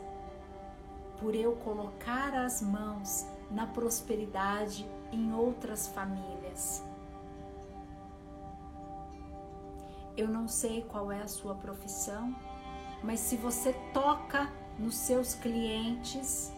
[1.20, 6.82] por eu colocar as mãos na prosperidade em outras famílias.
[10.16, 12.34] Eu não sei qual é a sua profissão,
[13.00, 16.52] mas se você toca nos seus clientes,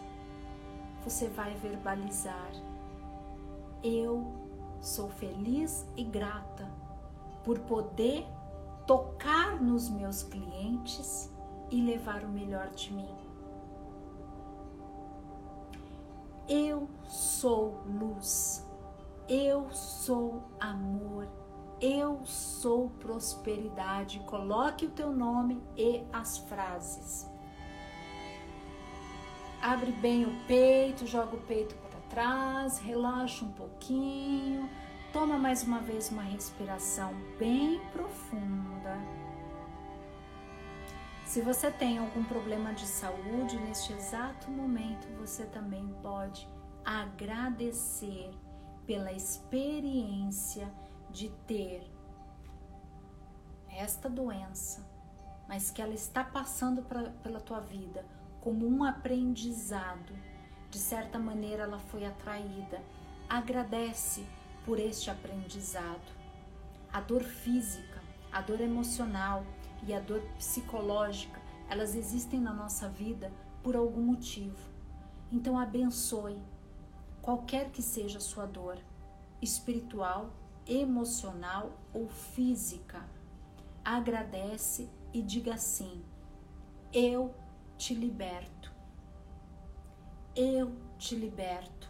[1.04, 2.50] você vai verbalizar:
[3.82, 4.43] Eu
[4.84, 6.70] sou feliz e grata
[7.42, 8.26] por poder
[8.86, 11.32] tocar nos meus clientes
[11.70, 13.14] e levar o melhor de mim.
[16.46, 18.68] Eu sou luz,
[19.26, 21.26] eu sou amor,
[21.80, 24.20] eu sou prosperidade.
[24.20, 27.26] Coloque o teu nome e as frases.
[29.62, 31.74] Abre bem o peito, joga o peito
[32.14, 34.70] trás, relaxa um pouquinho.
[35.12, 38.96] Toma mais uma vez uma respiração bem profunda.
[41.24, 46.48] Se você tem algum problema de saúde neste exato momento, você também pode
[46.84, 48.30] agradecer
[48.86, 50.72] pela experiência
[51.10, 51.82] de ter
[53.68, 54.88] esta doença,
[55.48, 58.06] mas que ela está passando pra, pela tua vida
[58.40, 60.14] como um aprendizado.
[60.74, 62.82] De certa maneira, ela foi atraída.
[63.28, 64.26] Agradece
[64.64, 66.02] por este aprendizado.
[66.92, 69.46] A dor física, a dor emocional,
[69.86, 73.30] e a dor psicológica, elas existem na nossa vida
[73.62, 74.68] por algum motivo.
[75.30, 76.42] Então abençoe
[77.22, 78.76] qualquer que seja a sua dor,
[79.40, 80.32] espiritual,
[80.66, 83.08] emocional ou física.
[83.84, 86.04] Agradece e diga assim:
[86.92, 87.32] Eu
[87.78, 88.63] te liberto.
[90.36, 91.88] Eu te liberto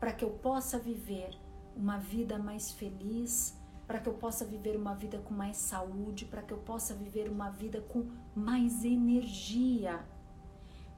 [0.00, 1.30] para que eu possa viver
[1.76, 6.42] uma vida mais feliz, para que eu possa viver uma vida com mais saúde, para
[6.42, 10.04] que eu possa viver uma vida com mais energia.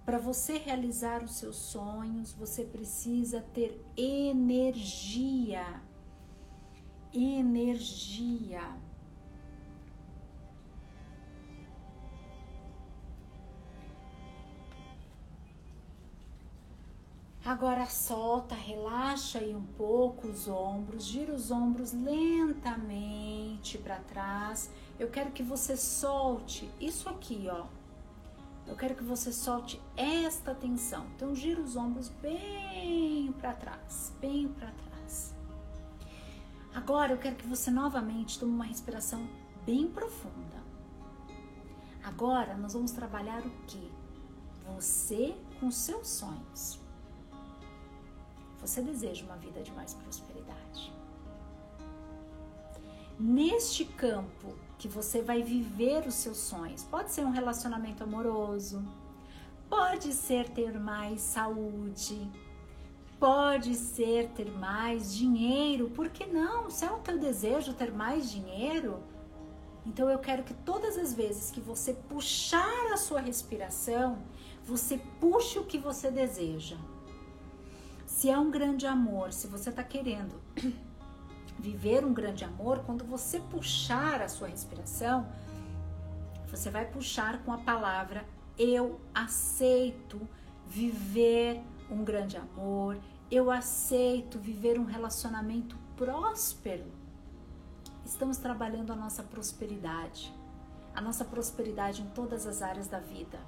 [0.07, 5.82] Para você realizar os seus sonhos, você precisa ter energia.
[7.12, 8.62] Energia.
[17.49, 24.70] Agora solta, relaxa aí um pouco os ombros, gira os ombros lentamente para trás.
[25.01, 27.64] Eu quero que você solte isso aqui, ó.
[28.66, 31.07] Eu quero que você solte esta tensão.
[31.16, 35.34] Então gira os ombros bem para trás, bem para trás.
[36.74, 39.26] Agora eu quero que você novamente tome uma respiração
[39.64, 40.62] bem profunda.
[42.05, 43.90] Agora nós vamos trabalhar o que?
[44.66, 46.86] Você com seus sonhos.
[48.68, 50.92] Você deseja uma vida de mais prosperidade.
[53.18, 58.86] Neste campo que você vai viver os seus sonhos, pode ser um relacionamento amoroso,
[59.70, 62.30] pode ser ter mais saúde,
[63.18, 66.68] pode ser ter mais dinheiro, por que não?
[66.68, 69.02] Se é o teu desejo ter mais dinheiro,
[69.86, 74.18] então eu quero que todas as vezes que você puxar a sua respiração,
[74.62, 76.76] você puxe o que você deseja.
[78.18, 80.42] Se é um grande amor, se você está querendo
[81.56, 85.24] viver um grande amor, quando você puxar a sua respiração,
[86.48, 88.26] você vai puxar com a palavra
[88.58, 90.20] eu aceito
[90.66, 92.98] viver um grande amor,
[93.30, 96.86] eu aceito viver um relacionamento próspero.
[98.04, 100.34] Estamos trabalhando a nossa prosperidade,
[100.92, 103.38] a nossa prosperidade em todas as áreas da vida.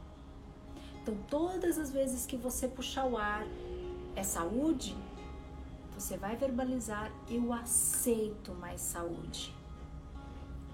[1.03, 3.45] Então, todas as vezes que você puxar o ar,
[4.17, 4.97] é saúde,
[5.95, 9.55] você vai verbalizar: eu aceito mais saúde.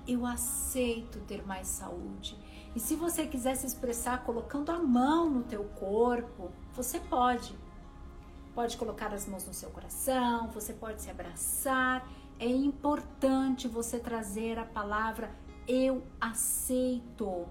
[0.07, 2.39] Eu aceito ter mais saúde.
[2.74, 7.57] E se você quiser se expressar colocando a mão no teu corpo, você pode.
[8.55, 12.09] Pode colocar as mãos no seu coração, você pode se abraçar.
[12.39, 15.34] É importante você trazer a palavra
[15.66, 17.47] eu aceito.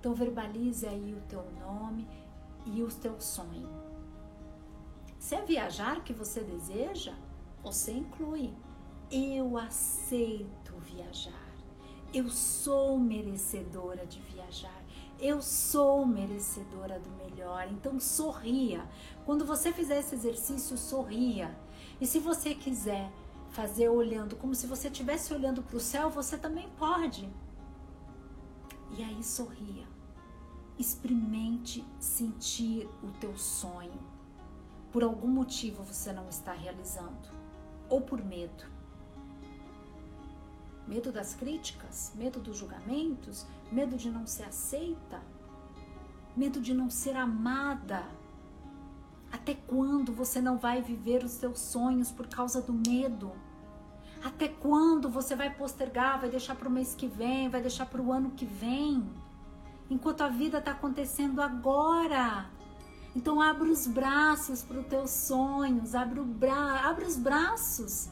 [0.00, 2.08] Então verbalize aí o teu nome
[2.66, 3.91] e o teu sonho.
[5.22, 7.14] Se é viajar que você deseja,
[7.62, 8.52] você inclui
[9.08, 11.54] eu aceito viajar.
[12.12, 14.82] Eu sou merecedora de viajar.
[15.20, 17.68] Eu sou merecedora do melhor.
[17.70, 18.84] Então sorria.
[19.24, 21.56] Quando você fizer esse exercício, sorria.
[22.00, 23.08] E se você quiser
[23.50, 27.30] fazer olhando como se você estivesse olhando para o céu, você também pode.
[28.98, 29.86] E aí sorria.
[30.76, 34.11] Experimente sentir o teu sonho.
[34.92, 37.30] Por algum motivo você não está realizando,
[37.88, 38.72] ou por medo
[40.86, 45.22] Medo das críticas, medo dos julgamentos, medo de não ser aceita,
[46.36, 48.04] medo de não ser amada.
[49.30, 53.32] Até quando você não vai viver os seus sonhos por causa do medo?
[54.24, 58.02] Até quando você vai postergar, vai deixar para o mês que vem, vai deixar para
[58.02, 59.08] o ano que vem?
[59.88, 62.50] Enquanto a vida está acontecendo agora.
[63.14, 68.08] Então abre os braços para os teus sonhos, abre, o bra abre os braços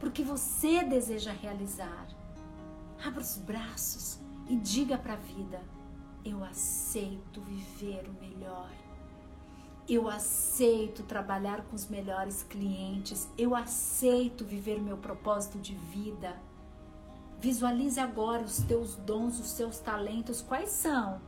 [0.00, 2.08] porque você deseja realizar.
[3.04, 4.18] Abra os braços
[4.48, 5.60] e diga para a vida:
[6.24, 8.70] eu aceito viver o melhor.
[9.88, 13.26] Eu aceito trabalhar com os melhores clientes.
[13.38, 16.36] Eu aceito viver meu propósito de vida.
[17.40, 20.42] Visualize agora os teus dons, os seus talentos.
[20.42, 21.20] Quais são?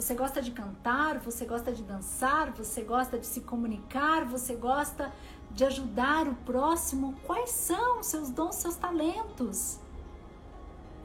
[0.00, 1.18] Você gosta de cantar?
[1.18, 2.50] Você gosta de dançar?
[2.52, 4.24] Você gosta de se comunicar?
[4.24, 5.12] Você gosta
[5.50, 9.78] de ajudar o próximo, quais são os seus dons, seus talentos?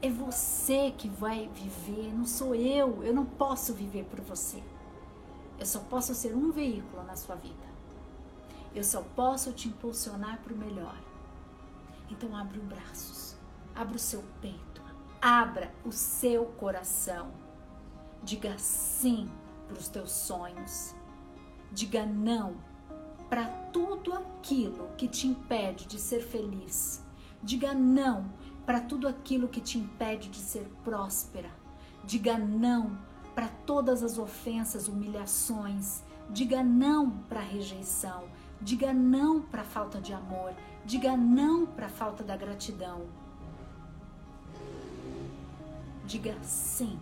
[0.00, 3.04] É você que vai viver, não sou eu.
[3.04, 4.62] Eu não posso viver por você.
[5.58, 7.66] Eu só posso ser um veículo na sua vida.
[8.74, 10.96] Eu só posso te impulsionar para o melhor.
[12.10, 13.36] Então abra os braços,
[13.74, 14.80] abra o seu peito,
[15.20, 17.45] abra o seu coração.
[18.22, 19.28] Diga sim
[19.66, 20.94] para os teus sonhos.
[21.72, 22.56] Diga não
[23.28, 27.04] para tudo aquilo que te impede de ser feliz.
[27.42, 28.32] Diga não
[28.64, 31.50] para tudo aquilo que te impede de ser próspera.
[32.04, 32.98] Diga não
[33.34, 36.02] para todas as ofensas, humilhações.
[36.30, 38.24] Diga não para a rejeição.
[38.60, 40.54] Diga não para a falta de amor.
[40.84, 43.06] Diga não para a falta da gratidão.
[46.04, 46.98] Diga sim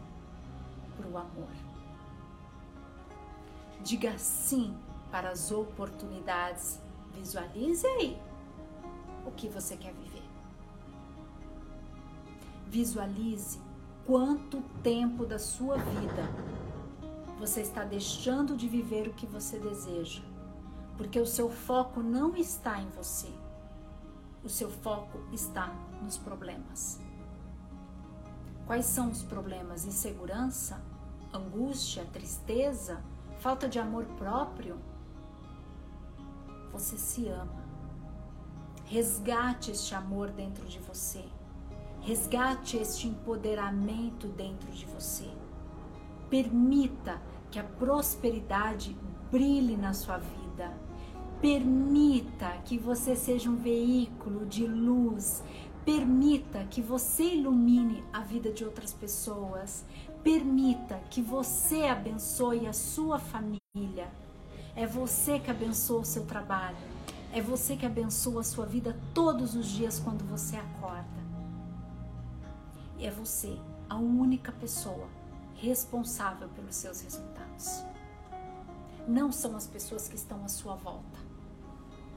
[0.97, 1.49] para o amor.
[3.83, 4.75] Diga sim
[5.11, 6.81] para as oportunidades.
[7.13, 8.19] Visualize aí
[9.27, 10.23] o que você quer viver.
[12.67, 13.61] Visualize
[14.07, 16.23] quanto tempo da sua vida
[17.39, 20.23] você está deixando de viver o que você deseja,
[20.97, 23.29] porque o seu foco não está em você.
[24.43, 27.01] O seu foco está nos problemas.
[28.67, 29.85] Quais são os problemas?
[29.85, 30.83] Insegurança,
[31.33, 33.03] angústia, tristeza,
[33.39, 34.79] falta de amor próprio?
[36.75, 37.65] você se ama.
[38.87, 41.25] Resgate este amor dentro de você.
[42.01, 45.31] Resgate este empoderamento dentro de você.
[46.29, 48.97] Permita que a prosperidade
[49.31, 50.77] brilhe na sua vida.
[51.41, 55.45] Permita que você seja um veículo de luz.
[55.85, 59.85] Permita que você ilumine a vida de outras pessoas.
[60.23, 63.61] Permita que você abençoe a sua família
[64.77, 66.77] É você que abençoa o seu trabalho.
[67.33, 71.25] É você que abençoa a sua vida todos os dias quando você acorda.
[72.99, 73.59] E é você,
[73.89, 75.09] a única pessoa
[75.57, 77.85] responsável pelos seus resultados.
[79.07, 81.19] Não são as pessoas que estão à sua volta.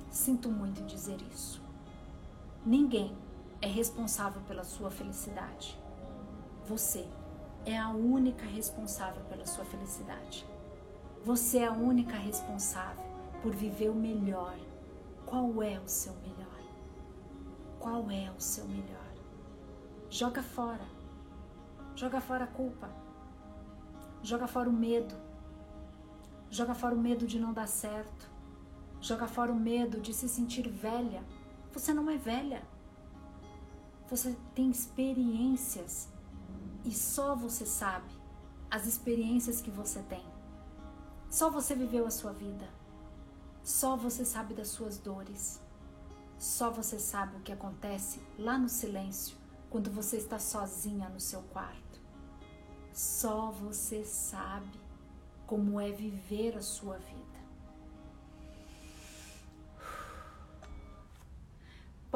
[0.10, 1.62] Sinto muito em dizer isso.
[2.66, 3.16] Ninguém
[3.62, 5.78] é responsável pela sua felicidade.
[6.66, 7.08] Você
[7.66, 10.46] é a única responsável pela sua felicidade.
[11.24, 13.04] Você é a única responsável
[13.42, 14.58] por viver o melhor.
[15.26, 16.48] Qual é o seu melhor?
[17.80, 19.14] Qual é o seu melhor?
[20.10, 20.86] Joga fora.
[21.96, 22.90] Joga fora a culpa.
[24.22, 25.16] Joga fora o medo.
[26.50, 28.30] Joga fora o medo de não dar certo.
[29.02, 31.24] Joga fora o medo de se sentir velha.
[31.72, 32.62] Você não é velha.
[34.10, 36.08] Você tem experiências
[36.86, 38.10] e só você sabe
[38.72, 40.24] as experiências que você tem.
[41.30, 42.68] Só você viveu a sua vida.
[43.64, 45.62] Só você sabe das suas dores.
[46.40, 49.36] Só você sabe o que acontece lá no silêncio
[49.70, 52.00] quando você está sozinha no seu quarto.
[52.94, 54.80] Só você sabe
[55.46, 57.27] como é viver a sua vida.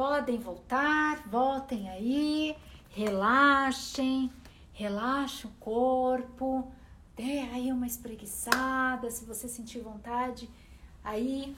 [0.01, 2.57] Podem voltar, voltem aí,
[2.89, 4.31] relaxem,
[4.73, 6.71] relaxe o corpo,
[7.15, 10.49] dê aí uma espreguiçada, se você sentir vontade.
[11.03, 11.55] Aí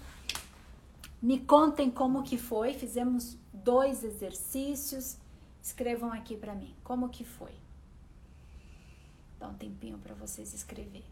[1.21, 2.73] me contem como que foi.
[2.73, 5.17] Fizemos dois exercícios.
[5.61, 7.55] Escrevam aqui para mim como que foi.
[9.39, 11.07] Dá um tempinho para vocês escreverem.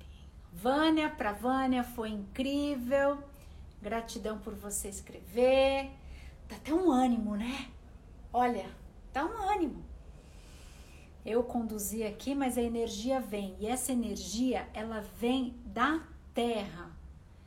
[0.52, 3.24] Vânia, para Vânia foi incrível.
[3.82, 6.01] Gratidão por você escrever.
[6.52, 7.70] Dá até um ânimo, né?
[8.34, 8.70] Olha,
[9.14, 9.86] dá um ânimo.
[11.26, 13.56] Eu conduzi aqui, mas a energia vem.
[13.58, 16.92] E essa energia, ela vem da terra.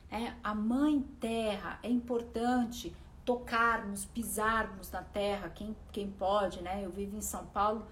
[0.09, 6.83] É, a mãe terra é importante tocarmos, pisarmos na terra, quem, quem pode, né?
[6.83, 7.85] Eu vivo em São Paulo,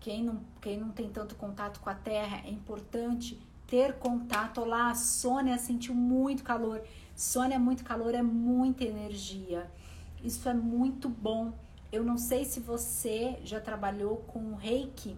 [0.00, 4.64] quem não, quem não tem tanto contato com a terra, é importante ter contato.
[4.64, 6.82] lá a Sônia sentiu muito calor.
[7.14, 9.70] Sônia, muito calor é muita energia.
[10.24, 11.52] Isso é muito bom.
[11.92, 15.14] Eu não sei se você já trabalhou com reiki.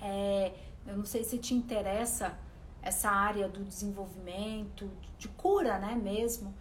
[0.00, 0.54] É,
[0.86, 2.36] eu não sei se te interessa
[2.82, 6.54] essa área do desenvolvimento, de cura, né, mesmo.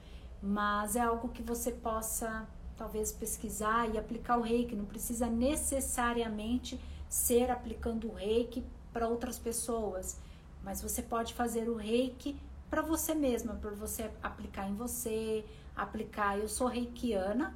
[0.43, 4.75] Mas é algo que você possa talvez pesquisar e aplicar o reiki.
[4.75, 10.19] Não precisa necessariamente ser aplicando o reiki para outras pessoas,
[10.63, 12.37] mas você pode fazer o reiki
[12.69, 15.43] para você mesma, para você aplicar em você,
[15.81, 16.37] aplicar.
[16.37, 17.55] Eu sou reikiana,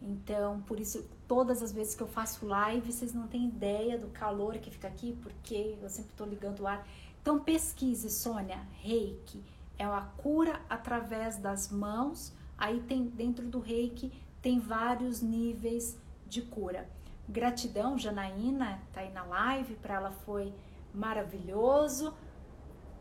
[0.00, 4.08] então por isso todas as vezes que eu faço live, vocês não têm ideia do
[4.08, 6.86] calor que fica aqui, porque eu sempre estou ligando o ar.
[7.20, 9.42] Então pesquise, Sônia, reiki
[9.78, 12.32] é a cura através das mãos.
[12.58, 16.88] Aí tem dentro do reiki tem vários níveis de cura.
[17.28, 20.52] Gratidão, Janaína, tá aí na live, para ela foi
[20.92, 22.14] maravilhoso.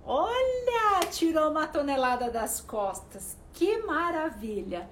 [0.06, 3.38] Olha, tirou uma tonelada das costas.
[3.54, 4.90] Que maravilha,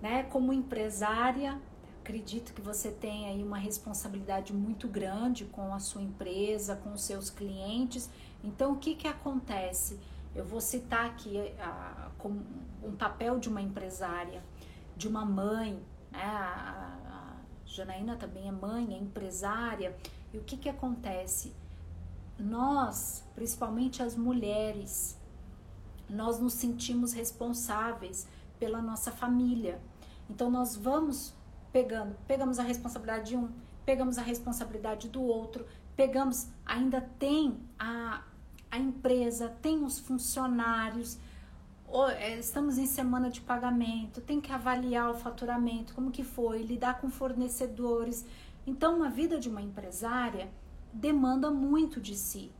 [0.00, 0.24] né?
[0.24, 1.60] Como empresária,
[2.00, 7.02] acredito que você tem aí uma responsabilidade muito grande com a sua empresa, com os
[7.02, 8.10] seus clientes.
[8.42, 9.98] Então, o que que acontece?
[10.34, 12.42] Eu vou citar aqui a, como
[12.82, 14.42] um papel de uma empresária,
[14.96, 15.74] de uma mãe,
[16.10, 16.24] né?
[16.24, 19.96] A, a Janaína também é mãe, é empresária.
[20.32, 21.52] E o que que acontece?
[22.40, 25.16] nós, principalmente as mulheres,
[26.10, 28.26] nós nos sentimos responsáveis
[28.58, 29.80] pela nossa família.
[30.28, 31.34] Então nós vamos
[31.72, 33.48] pegando, pegamos a responsabilidade de um,
[33.84, 38.22] pegamos a responsabilidade do outro, pegamos, ainda tem a,
[38.70, 41.18] a empresa, tem os funcionários,
[42.18, 47.00] é, estamos em semana de pagamento, tem que avaliar o faturamento, como que foi, lidar
[47.00, 48.24] com fornecedores.
[48.66, 50.48] Então, a vida de uma empresária
[50.92, 52.52] demanda muito de si.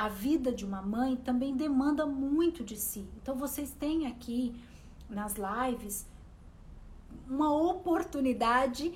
[0.00, 3.06] A vida de uma mãe também demanda muito de si.
[3.20, 4.58] Então vocês têm aqui
[5.10, 6.06] nas lives
[7.28, 8.94] uma oportunidade,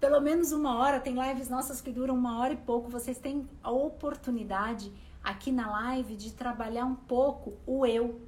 [0.00, 3.48] pelo menos uma hora, tem lives nossas que duram uma hora e pouco, vocês têm
[3.62, 4.92] a oportunidade
[5.22, 8.20] aqui na live de trabalhar um pouco o eu.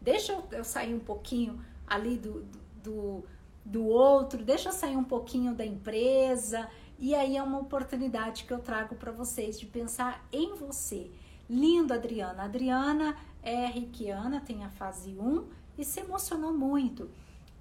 [0.00, 2.44] Deixa eu, sair um pouquinho ali do,
[2.82, 3.24] do,
[3.64, 6.68] do outro, deixa eu sair um pouquinho da empresa
[6.98, 11.08] e aí é uma oportunidade que eu trago para vocês de pensar em você.
[11.50, 12.44] Lindo, Adriana.
[12.44, 17.10] Adriana é reikiana, tem a fase 1 e se emocionou muito.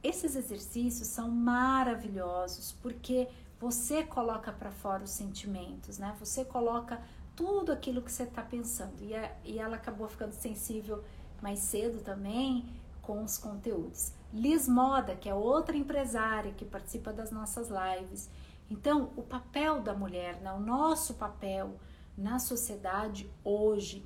[0.04, 3.28] Esses exercícios são maravilhosos porque
[3.60, 6.16] você coloca para fora os sentimentos, né?
[6.20, 7.02] Você coloca
[7.36, 8.94] tudo aquilo que você está pensando.
[9.02, 11.04] E, a, e ela acabou ficando sensível
[11.42, 12.72] mais cedo também,
[13.02, 14.14] com os conteúdos.
[14.32, 18.30] Liz Moda, que é outra empresária que participa das nossas lives.
[18.70, 20.54] Então, o papel da mulher, né?
[20.54, 21.80] o nosso papel
[22.20, 24.06] na sociedade hoje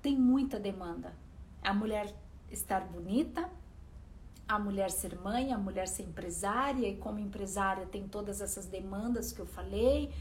[0.00, 1.12] tem muita demanda.
[1.62, 2.12] A mulher
[2.50, 3.48] estar bonita,
[4.48, 9.32] a mulher ser mãe, a mulher ser empresária, e como empresária tem todas essas demandas
[9.32, 10.12] que eu falei,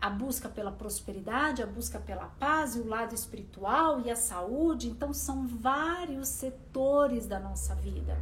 [0.00, 4.88] a busca pela prosperidade, a busca pela paz e o lado espiritual e a saúde.
[4.88, 8.16] Então, são vários setores da nossa vida.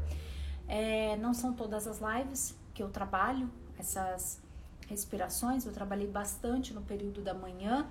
[0.67, 4.41] É, não são todas as lives que eu trabalho, essas
[4.89, 7.87] respirações, eu trabalhei bastante no período da manhã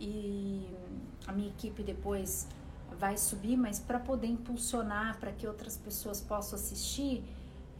[0.00, 0.68] e
[1.26, 2.48] a minha equipe depois
[2.98, 7.24] vai subir, mas para poder impulsionar, para que outras pessoas possam assistir,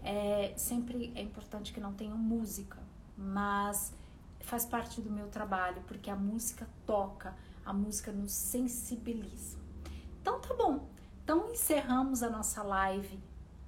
[0.03, 2.79] é, sempre é importante que não tenham música,
[3.17, 3.93] mas
[4.41, 7.35] faz parte do meu trabalho, porque a música toca,
[7.65, 9.59] a música nos sensibiliza.
[10.21, 10.89] Então tá bom.
[11.23, 13.19] Então encerramos a nossa live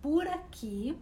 [0.02, 0.98] por aqui.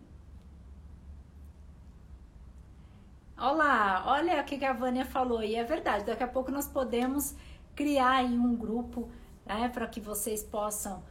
[3.44, 7.34] Olá, olha o que a Vânia falou, e é verdade, daqui a pouco nós podemos
[7.74, 9.10] criar um grupo
[9.44, 11.02] né, para que vocês possam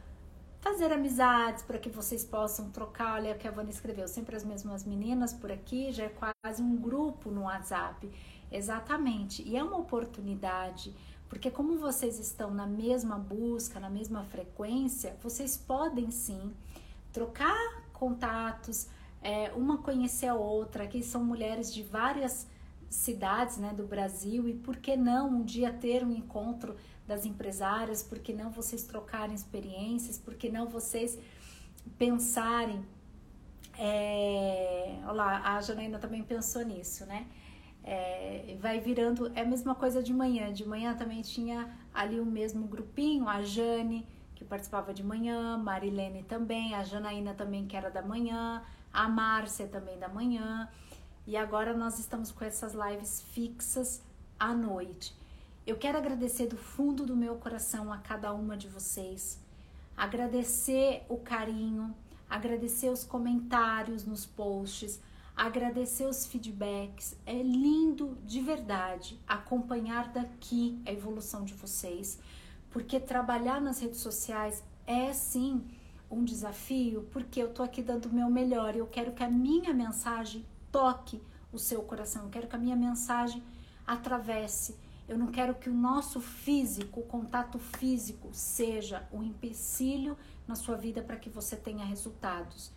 [0.58, 3.16] fazer amizades, para que vocês possam trocar.
[3.16, 6.08] Olha o que a Vânia escreveu, sempre as mesmas meninas por aqui, já é
[6.42, 8.10] quase um grupo no WhatsApp.
[8.50, 9.46] Exatamente.
[9.46, 10.96] E é uma oportunidade,
[11.28, 16.50] porque como vocês estão na mesma busca, na mesma frequência, vocês podem sim
[17.12, 18.88] trocar contatos,
[19.22, 20.84] é, uma conhecer a outra.
[20.84, 22.46] Aqui são mulheres de várias
[22.90, 28.02] cidades né, do Brasil e por que não um dia ter um encontro das empresárias,
[28.02, 31.18] por que não vocês trocarem experiências, por que não vocês
[31.98, 32.84] pensarem.
[33.78, 37.26] É, olha lá, a Janaína também pensou nisso, né?
[37.84, 40.52] É, vai virando, é a mesma coisa de manhã.
[40.52, 46.22] De manhã também tinha ali o mesmo grupinho, a Jane, que participava de manhã, Marilene
[46.22, 48.62] também, a Janaína também, que era da manhã,
[48.92, 50.68] a Márcia também da manhã.
[51.26, 54.02] E agora nós estamos com essas lives fixas
[54.38, 55.14] à noite.
[55.64, 59.38] Eu quero agradecer do fundo do meu coração a cada uma de vocês,
[59.96, 61.94] agradecer o carinho,
[62.28, 65.00] agradecer os comentários nos posts,
[65.36, 67.16] agradecer os feedbacks.
[67.24, 72.18] É lindo de verdade acompanhar daqui a evolução de vocês,
[72.68, 75.64] porque trabalhar nas redes sociais é sim
[76.12, 79.72] um desafio, porque eu tô aqui dando o meu melhor eu quero que a minha
[79.72, 81.20] mensagem toque
[81.52, 83.42] o seu coração, eu quero que a minha mensagem
[83.86, 84.76] atravesse.
[85.08, 90.76] Eu não quero que o nosso físico, o contato físico, seja um empecilho na sua
[90.76, 92.70] vida para que você tenha resultados.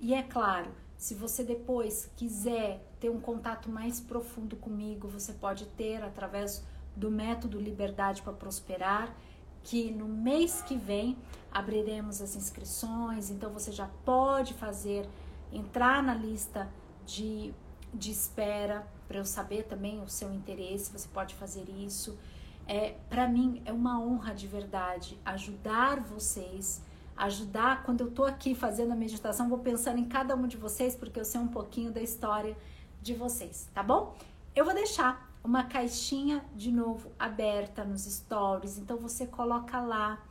[0.00, 5.64] E é claro, se você depois quiser ter um contato mais profundo comigo, você pode
[5.66, 6.62] ter através
[6.94, 9.14] do método Liberdade para Prosperar,
[9.62, 11.16] que no mês que vem
[11.50, 15.08] abriremos as inscrições, então você já pode fazer,
[15.52, 16.68] entrar na lista
[17.06, 17.54] de,
[17.92, 22.18] de espera para eu saber também o seu interesse, você pode fazer isso.
[22.66, 26.82] É, para mim é uma honra de verdade ajudar vocês
[27.18, 27.82] ajudar.
[27.82, 31.18] Quando eu tô aqui fazendo a meditação, vou pensando em cada um de vocês, porque
[31.18, 32.56] eu sei um pouquinho da história
[33.02, 34.14] de vocês, tá bom?
[34.54, 40.22] Eu vou deixar uma caixinha de novo aberta nos stories, então você coloca lá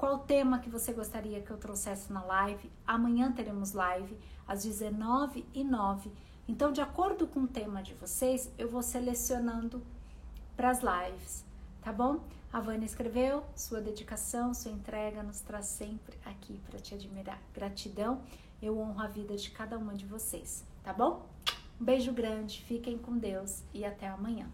[0.00, 2.72] qual tema que você gostaria que eu trouxesse na live.
[2.86, 4.16] Amanhã teremos live
[4.48, 6.10] às 19 e 9.
[6.48, 9.82] Então, de acordo com o tema de vocês, eu vou selecionando
[10.56, 11.44] para as lives,
[11.82, 12.24] tá bom?
[12.50, 17.38] A Vânia escreveu: sua dedicação, sua entrega nos traz sempre aqui para te admirar.
[17.52, 18.22] Gratidão,
[18.62, 21.26] eu honro a vida de cada uma de vocês, tá bom?
[21.78, 24.50] Um beijo grande, fiquem com Deus e até amanhã.